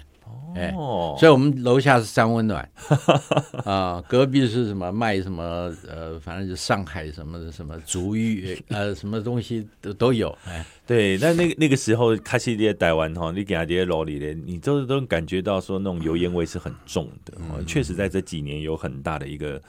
[0.55, 2.68] 哎，哦，所以我们楼下是三温暖
[3.64, 10.36] 啊，隔壁是什么卖什么呃，反正就上海什么的什么足浴呃， 什么东西都都有。
[10.46, 17.34] 哎，对，那那个那个时候，卡西列台湾哈，你给他这些楼里的，你都都感觉到说那种油烟味是很重的。
[17.38, 19.61] 嗯，确实在这几年有很大的一个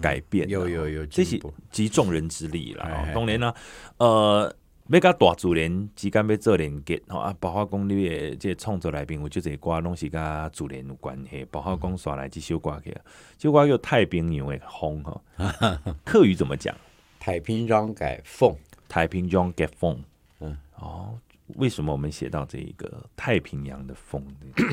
[0.00, 2.88] 改变，有有有，这是集众人之力了。
[3.14, 3.52] 当然呢，
[3.98, 4.54] 呃。
[4.90, 12.96] 要甲大自然之间要做连接吼啊，包括讲你诶，即创作内面有即个歌拢是甲自然有关系，包括讲刷来即首歌去，
[13.38, 15.22] 这歌叫太平洋的风吼，
[16.04, 16.74] 客语怎么讲？
[17.20, 18.56] 太平洋改风，
[18.88, 20.02] 太平洋改风。
[20.40, 21.18] 嗯，哦，
[21.56, 24.24] 为什么我们写到这一个太平洋的风？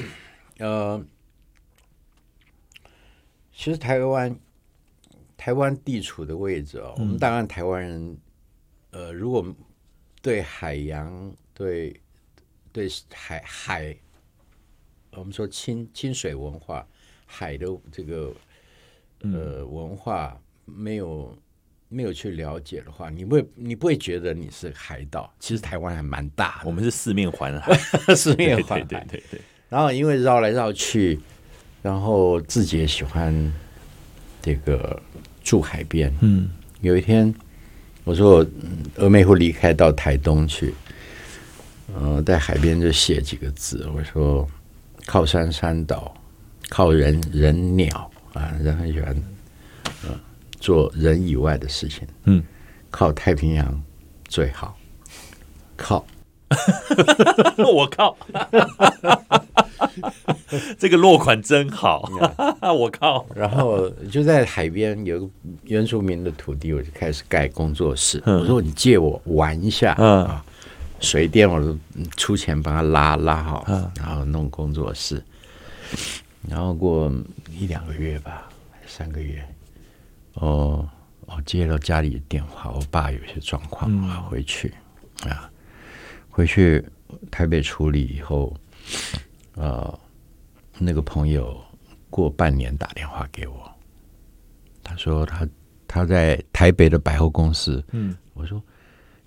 [0.60, 1.04] 呃，
[3.52, 4.36] 其实台湾
[5.36, 8.18] 台湾地处的位置哦，嗯、我们当然台湾人，
[8.92, 9.46] 呃，如果
[10.28, 11.98] 对海洋，对
[12.74, 13.96] 对海海，
[15.12, 16.86] 我们说清清水文化，
[17.26, 18.34] 海的这个
[19.22, 21.34] 呃文化没有
[21.88, 25.34] 没有去了解的话，你不会你不会觉得你是海岛。
[25.40, 27.74] 其实台湾还蛮大，我们是四面环海，
[28.14, 29.42] 四面环海，对对对，对。
[29.70, 31.18] 然后因为绕来绕去，
[31.82, 33.54] 然后自己也喜欢
[34.42, 35.02] 这个
[35.42, 36.14] 住海边。
[36.20, 36.50] 嗯，
[36.82, 37.34] 有一天。
[38.08, 38.46] 我说我
[38.96, 40.74] 峨眉湖离开到台东去，
[41.94, 43.86] 嗯、在海边就写几个字。
[43.94, 44.48] 我说
[45.06, 46.16] 靠山山岛，
[46.70, 49.14] 靠人人鸟啊，人很喜欢，
[50.06, 50.18] 呃，
[50.58, 52.08] 做人以外的事情。
[52.24, 52.42] 嗯，
[52.90, 53.84] 靠太平洋
[54.30, 54.78] 最好，
[55.76, 56.06] 靠，
[57.58, 58.18] 我靠。
[60.78, 62.10] 这个落款真好，
[62.74, 63.26] 我靠！
[63.36, 65.30] 然后就在海边有个
[65.64, 68.22] 原住民的土地，我就开始盖工作室。
[68.26, 70.44] 我说你借我玩一下，啊，
[71.00, 71.78] 水电我都
[72.16, 73.66] 出钱帮他拉拉好，
[73.96, 75.22] 然后弄工作室。
[76.48, 77.12] 然后过
[77.52, 78.50] 一两个月吧，
[78.86, 79.44] 三个月，
[80.36, 80.88] 哦，
[81.26, 83.92] 我接到家里的电话，我爸有些状况，
[84.26, 84.74] 我回去
[85.24, 85.50] 啊，
[86.30, 86.84] 回去
[87.30, 88.54] 台北处理以后。
[89.58, 90.00] 呃，
[90.78, 91.60] 那个朋友
[92.10, 93.72] 过半年打电话给我，
[94.84, 95.48] 他说他
[95.88, 97.84] 他在台北的百货公司。
[97.92, 98.62] 嗯，我说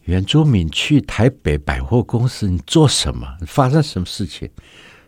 [0.04, 3.26] 原住民去台北百货公司，你做什么？
[3.46, 4.48] 发生什么事情？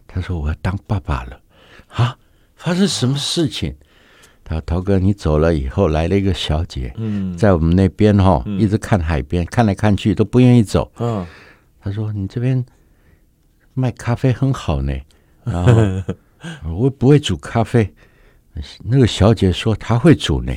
[0.07, 1.41] 他说我要当爸爸了。
[1.89, 2.19] 啊，
[2.57, 3.75] 发生什么事情？
[4.45, 10.91] 他说涛哥，你走了以后，来了一个小姐，嗯，在我们那边哈，一直看海边，看来看去都不愿意走。
[10.99, 11.25] 嗯，
[11.81, 12.65] 他说你这边
[13.75, 14.95] 卖咖啡很好呢。
[15.45, 17.93] 然后我不会煮咖啡，
[18.85, 20.53] 那个小姐说她会煮呢，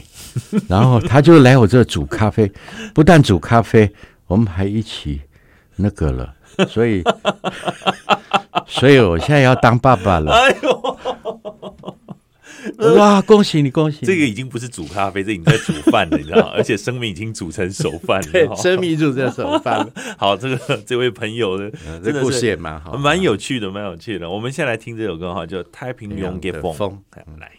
[0.67, 2.51] 然后她就来我这煮咖啡，
[2.93, 3.91] 不但煮咖啡，
[4.27, 5.21] 我们还一起
[5.75, 6.33] 那个了，
[6.69, 7.03] 所以，
[8.67, 10.31] 所以我现在要当爸爸了。
[10.31, 10.94] 哎呦！
[12.97, 14.07] 哇，恭喜你，恭喜你！
[14.07, 16.53] 这个已经不是煮咖啡，这已经在煮饭了，你知道吗？
[16.57, 19.91] 而且生米已经煮成熟饭了，对，生米煮成熟饭了。
[20.17, 21.71] 好，这个这位朋友的
[22.03, 24.29] 这个故事也蛮好，蛮有趣的，蛮有趣的。
[24.29, 27.01] 我们先来听这首歌哈，叫《太平洋的风》。
[27.39, 27.51] 来，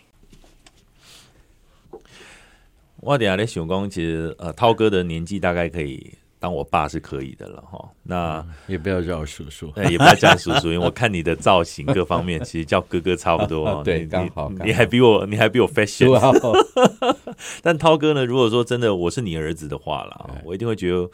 [3.00, 6.14] 我等下在想讲，其实呃，涛哥的年纪大概可以。
[6.46, 13.82] 当我爸是可以的了哈，那、嗯、也不要叫我叔叔，也不要叫叔叔，因为我看你的造型各方面，其实叫哥哥差不多。
[13.82, 16.06] 对，刚好，你还比我，你还比我 fashion。
[17.62, 18.24] 但涛哥呢？
[18.24, 21.10] 如果说真的我是你儿子的话啦，我一定会觉得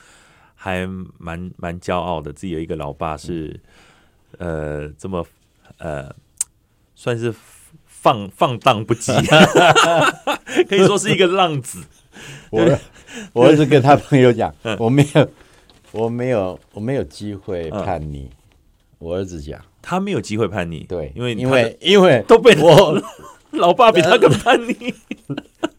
[0.54, 3.58] 还蛮蛮骄傲的，自己有一个老爸是
[4.36, 5.24] 呃这么
[5.78, 6.14] 呃
[6.94, 7.34] 算是
[7.86, 9.14] 放放荡不羁，
[10.68, 11.82] 可以说是一个浪子。
[12.54, 12.78] 我
[13.32, 15.28] 我儿子跟他朋友讲，我没有，
[15.92, 18.28] 我没有，我没有机会叛逆。
[18.98, 23.02] 我儿子讲，他没有机会叛逆，对，因为因为因为都被我
[23.52, 24.94] 老爸比他更叛逆。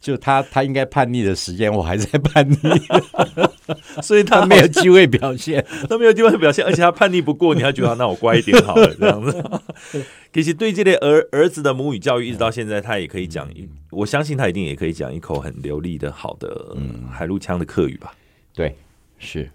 [0.00, 2.56] 就他他应该叛逆的时间，我还在叛逆，
[4.02, 9.44] 所以他没有机会表现， 他没有机会表现，而且他叛逆不过你，还觉得那我乖一点好了，这样子。
[10.32, 13.46] 其实对这类儿儿子的母语教育，一直到现在，他也可以讲，
[13.90, 16.74] 我相信他一定也可以讲一口很流利的好的
[17.12, 18.14] 海陆腔的客语吧？
[18.54, 18.74] 对，
[19.18, 19.50] 是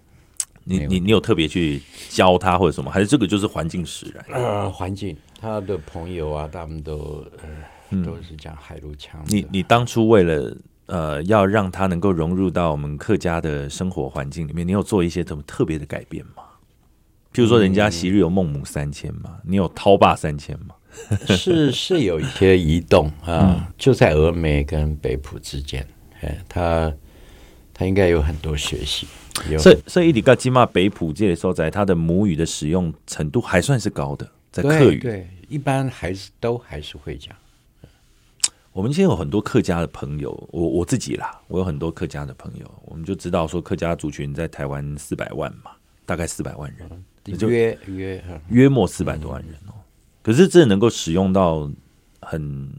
[0.62, 4.24] 你你你有特别去教他或者什么，还是这个就是环境使然？
[4.40, 7.48] 呃，环境，他的朋友啊，他们都呃。
[8.04, 9.20] 都是讲海陆腔。
[9.26, 10.56] 你你当初为了
[10.86, 16.42] 呃要让他能够融入到我们客家的生活环境里面，你有做一些什么特别的改变吗？
[17.32, 20.74] 譬如说，人家昔日有孟母三迁嘛，你有涛爸三迁吗？
[21.26, 25.86] 是是有一些移动啊，就在峨眉跟北埔之间。
[26.22, 26.90] 哎，他
[27.74, 29.06] 他应该有很多学习。
[29.58, 37.36] 所以，所以你看，起码北埔这里所在，他的母语的使用程度还算是高的，在客语，对，对，一般还是都还是会讲。
[38.76, 45.70] 我们现在有很多客家的朋友，我我自己啦，我有很多客家的朋友，我们就知道说客家族群在台湾四百万嘛，
[46.04, 46.86] 大概四百万人，
[47.24, 49.72] 嗯、约约约莫四百多万人哦。
[49.72, 49.82] 嗯、
[50.22, 51.70] 可是这能够使用到
[52.20, 52.70] 很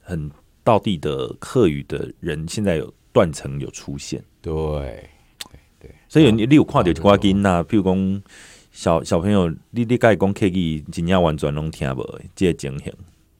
[0.00, 0.30] 很
[0.64, 8.22] 道地的客语的人，现在有断层有出现，对对对，所以你你有看到挂金呐，譬如讲
[8.72, 12.90] 小小朋友，你你该讲客语，真正完全拢听无，这个情形。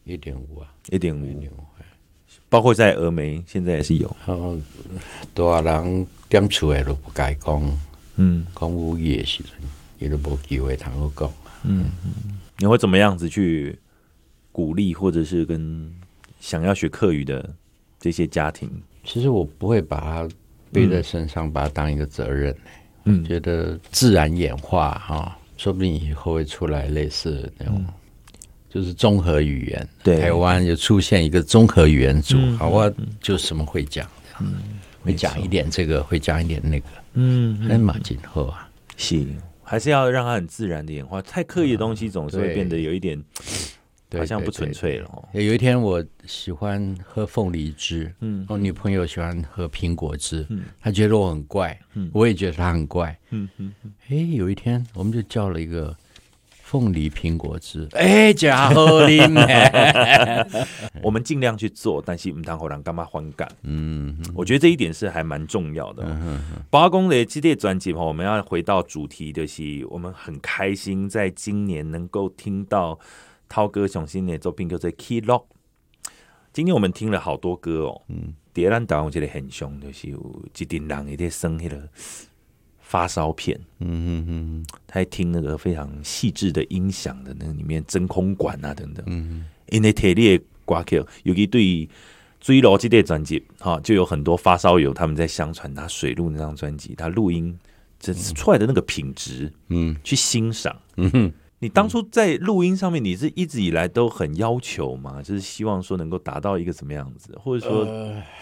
[0.05, 1.25] 一点五啊，一点五。
[2.51, 4.17] 包括在峨眉，现在也是有。
[4.27, 4.63] 嗯，
[5.33, 7.79] 大人点出来都不该讲，
[8.17, 9.53] 嗯，讲母语的时阵，
[10.01, 11.33] 也都无机会谈好讲。
[11.63, 13.79] 嗯嗯，你会怎么样子去
[14.51, 15.91] 鼓励，或者是跟
[16.41, 17.49] 想要学客语的
[18.01, 18.69] 这些家庭？
[19.05, 20.29] 其实我不会把它
[20.73, 22.55] 背在身上，嗯、把它当一个责任。
[23.05, 27.77] 嗯，觉得自然演化哈，说不定以后会出来类似的那种。
[27.79, 27.87] 嗯
[28.73, 34.09] 就是综合语言，对，台湾就出现一个综合语言组，好，我就什么会讲，
[34.39, 34.55] 嗯，
[35.03, 43.21] 会讲一点这个，会讲一点那个，嗯，还蛮今后啊，行，还是要让它很自然的演化，太刻意的东西总是会变得有一点，
[44.13, 45.29] 好像不纯粹了。
[45.33, 53.73] 有一天我喜欢喝凤梨汁，嗯，我女朋友喜欢喝苹果汁，嗯，她觉得我很怪，嗯，我也觉得她很怪，嗯嗯，
[54.09, 55.93] 哎，有一天我们就叫了一个。
[56.71, 59.19] 凤梨苹果汁，哎，假好哩！
[61.03, 63.51] 我们尽量去做，但是唔当好人干嘛反感？
[63.63, 66.07] 嗯，我觉得这一点是还蛮重要的。
[66.71, 72.97] 八公的系列专辑哈，我们要回到主题的是，我们很开心在今年能够听到
[73.49, 75.43] 涛哥上新的作品叫做《Key Lock》。
[76.53, 81.89] 今天我们听了好多歌哦，嗯，第二档我觉得很凶，就是有一点人也在生那个。
[82.91, 91.89] 发烧片，嗯嗯嗯，他还听那个非常细致的音响的那个里面真空管啊等等，嗯，因为铁列挂克，尤其对于
[92.41, 97.57] 追逻辑的专辑，哈，就有很多发烧友他们在相传他水路那张专辑，他录音
[98.01, 105.23] 这次出来的那个品质，嗯，去欣赏，嗯哼，你当初在录音上面，你是一直以来都很要求吗？
[105.23, 107.87] 就是希望说能够达到一个什么样子，或者说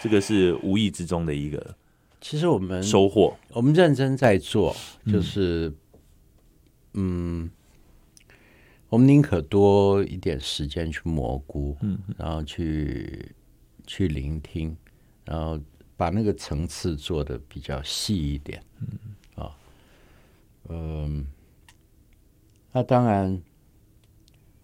[0.01, 1.75] 这个是无意之中的一个。
[2.21, 5.73] 其实我们收获，我们认真在做，就是，
[6.93, 7.51] 嗯，嗯，
[8.89, 13.33] 我们宁可多一点时间去蘑菇，嗯，然后去
[13.87, 14.75] 去聆听，
[15.23, 15.59] 然后
[15.95, 18.87] 把那个层次做的比较细一点，嗯。
[19.35, 19.55] 啊，
[20.67, 21.25] 嗯，
[22.73, 23.41] 那当然，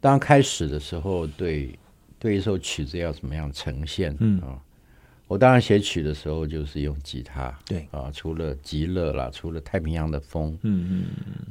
[0.02, 1.80] 当开始的时候，对
[2.20, 4.42] 对一首曲子要怎么样呈现，嗯。
[4.42, 4.62] 啊。
[5.28, 11.06] 我当然写曲的时候就是用吉他，对啊，除了极乐啦，除了太平洋的风，嗯嗯，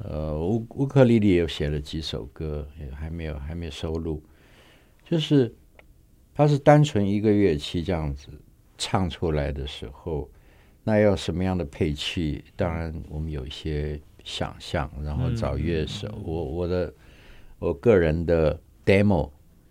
[0.04, 4.22] 呃，乌乌克丽丽也有写了几首歌，也还没有还没有收录，
[5.04, 5.52] 就是
[6.32, 8.28] 它是单纯一个乐器这样子
[8.78, 10.30] 唱出来的时候，
[10.84, 12.44] 那要什么样的配器？
[12.54, 16.94] 当然我们有一些想象，然后找乐手，嗯、我我的
[17.58, 18.56] 我个人的
[18.86, 19.28] demo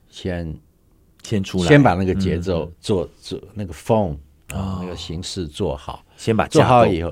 [0.10, 0.54] 先。
[1.24, 4.16] 先出来，先把那个节奏做做那个 form
[4.50, 7.12] 啊，那个形式做好，先把做好以后，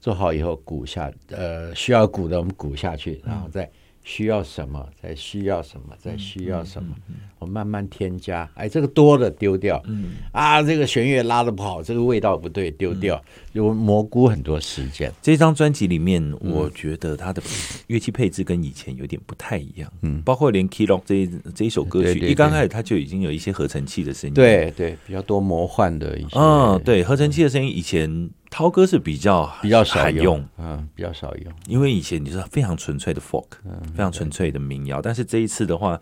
[0.00, 3.70] 做好以后鼓下，呃，需要鼓的我们鼓下去，然后再。
[4.02, 4.88] 需要什么？
[5.00, 5.94] 再需要什么？
[5.98, 6.96] 再需要什么？
[7.40, 8.48] 我慢慢添加。
[8.54, 9.82] 哎，这个多了丢掉。
[9.86, 13.20] 嗯啊，这个弦乐拉的不好，这个味道不对，丢掉。
[13.52, 15.12] 有蘑菇很多时间。
[15.20, 17.42] 这张专辑里面，我觉得它的
[17.88, 19.92] 乐器配置跟以前有点不太一样。
[20.02, 24.34] 嗯，包括连 Key Lock 这一这一首歌曲，一刚开始它就已经有一些合成器的声音。
[24.34, 26.38] 对对，比较多魔幻的一些。
[26.38, 28.30] 嗯，对，合成器的声音以前。
[28.52, 36.00] 涛哥是比较比较少用，嗯，比较少用，因为以前你是非常纯粹的 folk，嗯，非常纯粹的民谣，但是这一次的话，我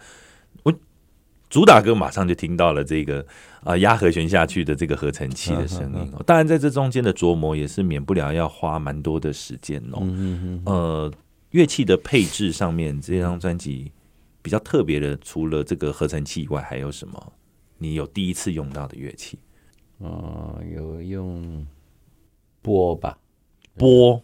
[1.49, 3.25] 主打歌马上就听到了这个
[3.63, 9.99] 啊压和弦下去的这个合成器的声音，哦当然在这中间的琢磨也是免不了要花蛮多的时间哦。
[10.03, 11.13] 嗯呃，
[11.51, 13.91] 乐器的配置上面，这张专辑
[14.43, 17.33] 比较特别的，除了这个合成器以外，还有什么？
[17.79, 19.39] 你有第一次用到的乐器？
[19.99, 21.67] 哦，有用。
[22.61, 23.17] 波吧，
[23.77, 24.21] 波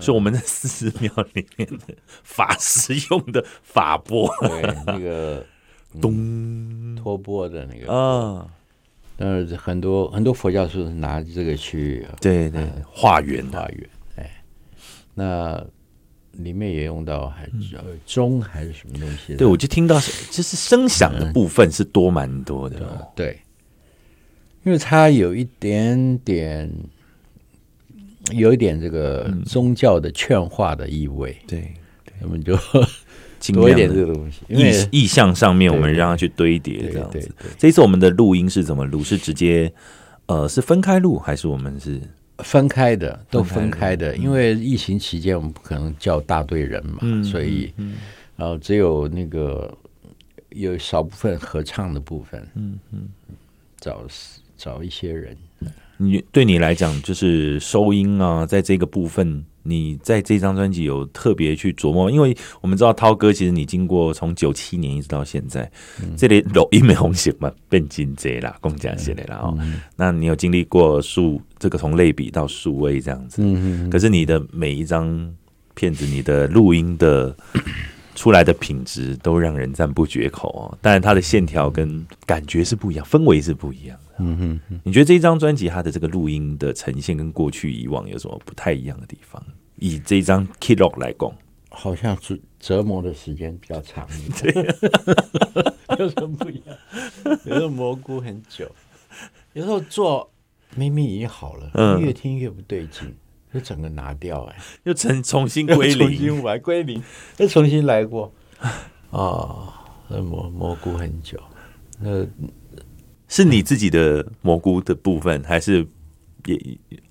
[0.00, 5.46] 是我们在寺庙里面的法师用的法波，对，那个
[6.00, 6.94] 咚。
[6.96, 7.92] 托钵的那个。
[7.92, 8.46] 啊，
[9.16, 14.42] 但是很多很多佛教是拿这个去对对化缘化缘，哎，
[15.14, 15.64] 那
[16.32, 17.48] 里面也用到还
[18.04, 19.36] 钟还是什么东西？
[19.36, 19.98] 对，我就听到
[20.30, 23.38] 就是声响的部分是多蛮多的，对，
[24.64, 26.70] 因为它有一点点。
[28.32, 31.72] 有一点这个宗教的劝化的意味，对，
[32.20, 32.54] 我们就
[33.52, 37.30] 多一点这个东西，因为意向上面我们让它去堆叠这样子。
[37.56, 39.02] 这一次我们的录音是怎么录？
[39.02, 39.72] 是直接
[40.26, 42.00] 呃是分开录，还是我们是
[42.38, 43.24] 分开的？
[43.30, 47.72] 都分开的，因为疫情期间我们不可能叫大队人嘛，所以
[48.36, 49.72] 呃只有那个
[50.50, 53.08] 有少部分合唱的部分，嗯嗯，
[53.80, 54.02] 找
[54.56, 55.36] 找一些人。
[56.00, 62.10] 你对你来讲，就是收音啊，在这个部分，你在这张专辑有特别去琢磨？
[62.10, 65.70] 因为我们知道涛哥，其实你经过从九七年一直到现在，
[66.02, 69.54] 嗯、这里录音没红线嘛，变金贼啦，公家系列啦哦。
[69.60, 73.42] 嗯、那你有经历过数这个从类比到数位这样子，
[73.90, 75.34] 可是你的每一张
[75.74, 77.36] 片子，你的录音的
[78.14, 80.78] 出来的品质都让人赞不绝口哦。
[80.80, 83.96] 当然，它的线条跟感觉是不一样，氛围是不一样。
[84.18, 89.42] 嗯哼，你觉得这一张专辑它的这个录音的呈现跟过去以往有什么不太一样的地方？
[89.76, 91.32] 以这张《Kid Rock》来讲，
[91.70, 94.52] 好像是折磨的时间比较长一点。
[95.86, 96.76] 对， 有什么不一样？
[97.44, 98.68] 有时候蘑菇很久，
[99.52, 100.28] 有时候做
[100.74, 103.14] 明明已经好了，嗯、越听越不对劲，
[103.54, 107.00] 就整个拿掉、欸，哎，又重重新归零，重新来归零，
[107.36, 108.32] 又重新来过。
[108.58, 108.74] 啊、
[109.10, 109.72] 哦，
[110.08, 111.40] 那蘑蘑菇很久，
[112.00, 112.26] 那。
[113.28, 115.86] 是你自己的蘑菇的部分，还是
[116.46, 116.56] 也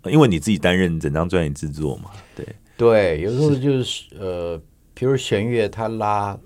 [0.05, 2.11] 因为你自己担任整张专辑制作嘛？
[2.35, 2.45] 对。
[2.77, 4.61] 对，有时候就是，是呃，
[4.93, 6.37] 比如弦乐它拉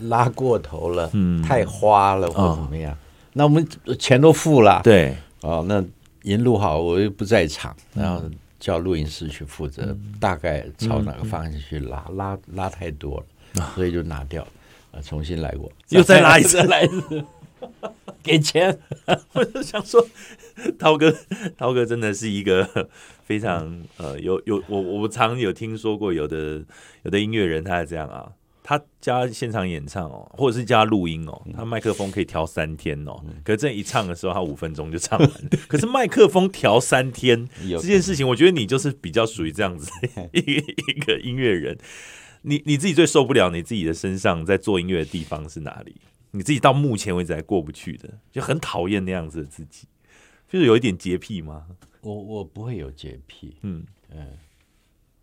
[0.00, 2.96] 拉过头了，嗯，太花了或者怎么样，哦、
[3.32, 3.66] 那我们
[3.98, 5.82] 钱都付了，对，哦，那
[6.24, 8.22] 音录好，我又不在场，然后
[8.60, 13.16] 叫录音师去负责，嗯、大概朝哪个方向去拉，嗯、拉拉太多
[13.54, 14.46] 了，哦、所以就拿掉，
[14.92, 17.24] 啊，重新来过，又再拉一次，再来一次。
[18.22, 18.78] 给钱，
[19.34, 20.04] 我就想说，
[20.78, 21.14] 涛哥，
[21.56, 22.88] 涛哥真的是一个
[23.24, 26.64] 非常呃，有有我我常有听说过，有的
[27.04, 28.32] 有的音乐人他是这样啊，
[28.64, 35.30] 他加现场演唱哦，或者是加录音哦，他麦克风可以调三天哦，可是这一唱的时候，他五分钟就唱完。
[35.68, 39.88] 可是麦克风调三天这件事情，我觉得你就是比较属于这样子
[40.32, 41.78] 一个一个音乐人。
[42.42, 45.96] 你你自己最受不了你自己的身上在做音乐的地方是哪里？
[46.36, 49.88] 你自己到目前为止还过不去的，就很讨厌那样子的自己，
[50.46, 51.66] 就是有一点洁癖吗？
[52.02, 54.36] 我我不会有洁癖，嗯嗯，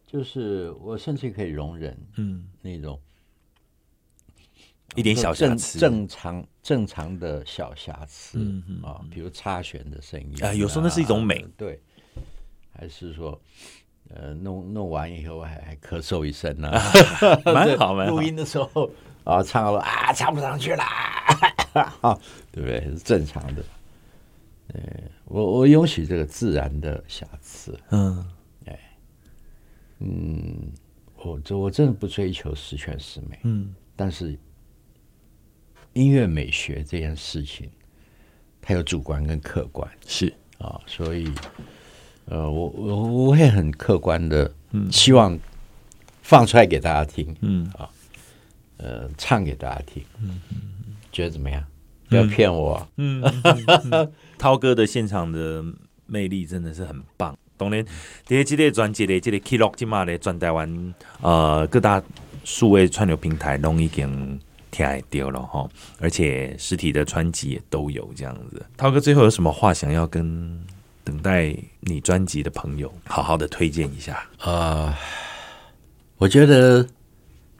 [0.08, 3.00] 就是我甚至可以容忍，嗯，那种
[4.96, 8.40] 一点小瑕疵，正常正常的小瑕疵，
[8.82, 11.80] 啊，比如插弦的声音啊，有时候那是一种美，对，
[12.72, 13.40] 还是说，
[14.10, 16.70] 呃，弄弄完以后还还咳嗽一声 呢，
[17.46, 18.90] 蛮好蛮好， 录音的时候。
[19.24, 20.86] 啊，唱了啊，唱不上去啦，
[22.02, 22.20] 啊，
[22.52, 22.82] 对不对？
[22.92, 23.64] 是正常的。
[24.74, 24.82] 呃，
[25.26, 27.78] 我我允许这个自然的瑕疵。
[27.92, 28.26] 嗯，
[28.66, 28.80] 哎，
[30.00, 30.72] 嗯，
[31.18, 33.40] 我这我真的不追求十全十美。
[33.44, 34.38] 嗯，但是
[35.94, 37.70] 音乐美学这件事情，
[38.62, 39.90] 它有主观跟客观。
[40.08, 41.32] 是啊，所以
[42.26, 44.52] 呃，我我我会很客观的，
[44.92, 45.38] 希望
[46.22, 47.36] 放出来给大家听。
[47.42, 47.90] 嗯啊。
[48.78, 51.64] 呃，唱给大家听，嗯嗯，觉得怎么样？
[52.10, 53.24] 不要骗我，嗯，
[54.38, 55.64] 涛哥的现场的
[56.06, 57.36] 魅力真的是很棒。
[57.58, 57.84] 当年
[58.28, 62.04] 第一辑专辑的这个 Kid Rock 今嘛的转台湾呃各大
[62.44, 65.68] 数位串流平台拢已经听得到了哈，
[66.00, 68.64] 而且实体的专辑也都有这样子。
[68.78, 70.62] 涛哥最后有什么话想要跟
[71.04, 74.24] 等待你专辑的朋友好好的推荐一下？
[74.42, 74.94] 呃，
[76.18, 76.86] 我觉得。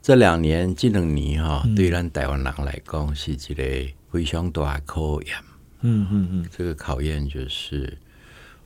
[0.04, 3.64] 这两年，这两年哈，嗯、对咱台湾人来讲是一个
[4.12, 5.34] 非常大的考验。
[5.80, 7.96] 嗯嗯嗯，这个考验就是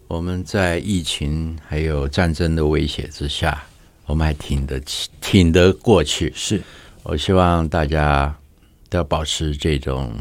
[0.09, 3.63] 我们在疫情还有战争的威胁之下，
[4.07, 6.33] 我们还挺得起、挺得过去。
[6.35, 6.61] 是，
[7.05, 8.37] 我希望大家
[8.91, 10.13] 都要保持这种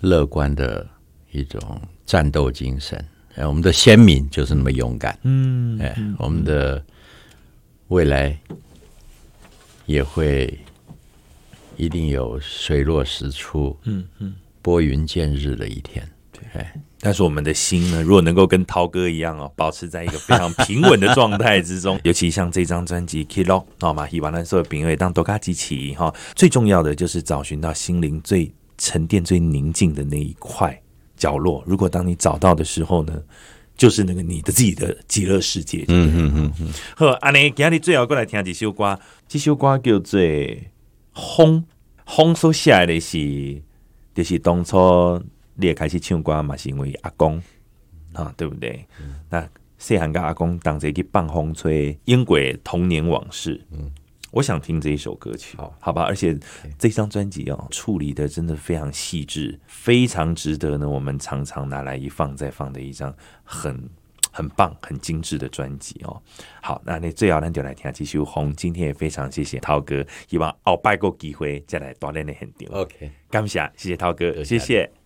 [0.00, 0.88] 乐观的
[1.32, 2.98] 一种战斗精神。
[3.34, 5.18] 哎，我们的先民就是那么勇敢。
[5.24, 6.82] 嗯，哎，我们的
[7.88, 8.34] 未来。
[9.86, 10.58] 也会
[11.76, 16.08] 一定有水落石出，嗯嗯，拨云见日的一天。
[16.32, 16.66] 对，
[17.00, 24.08] 但是我们的心呢，如果能够跟涛哥一样哦，保持在一个非常平稳的状态之中， 尤其像这张专辑《Kid Rock》好吗？
[24.08, 30.80] 希望那所有品味当多卡机器哈，最重要的就是找寻到心灵最沉淀、最宁静的那一块
[31.16, 31.62] 角落。
[31.66, 33.22] 如果当你找到的时候呢，
[33.76, 35.84] 就是那个你的自己的极乐世界。
[35.88, 36.72] 嗯嗯嗯嗯。
[36.96, 38.98] 好，安尼今日最后过来听几首歌。
[39.26, 40.20] 这首歌叫做
[41.14, 41.60] 《风》，
[42.06, 43.62] 风所写来的是，
[44.14, 45.22] 就是当初
[45.54, 47.42] 你也开始唱歌嘛，是因为阿公
[48.12, 48.84] 啊，对不对？
[49.00, 49.48] 嗯、那
[49.78, 53.60] 细汉跟阿公当着去放风吹，英国童年往事。
[53.72, 53.90] 嗯，
[54.32, 56.02] 我想听这一首歌曲，好，好吧。
[56.02, 56.36] 而且
[56.78, 60.88] 这张专辑哦，处理的真的非常细致，非常值得呢。
[60.88, 63.14] 我们常常拿来一放再放的一张
[63.44, 63.88] 很
[64.32, 66.20] 很棒、很精致的专辑哦。
[66.62, 68.50] 好，那那最后咱就来听继续红。
[68.54, 72.70] 今天也非常谢谢涛哥，希望后摆个机会再来锻炼的很点。
[72.72, 75.01] OK，感谢谢谢涛哥，谢谢。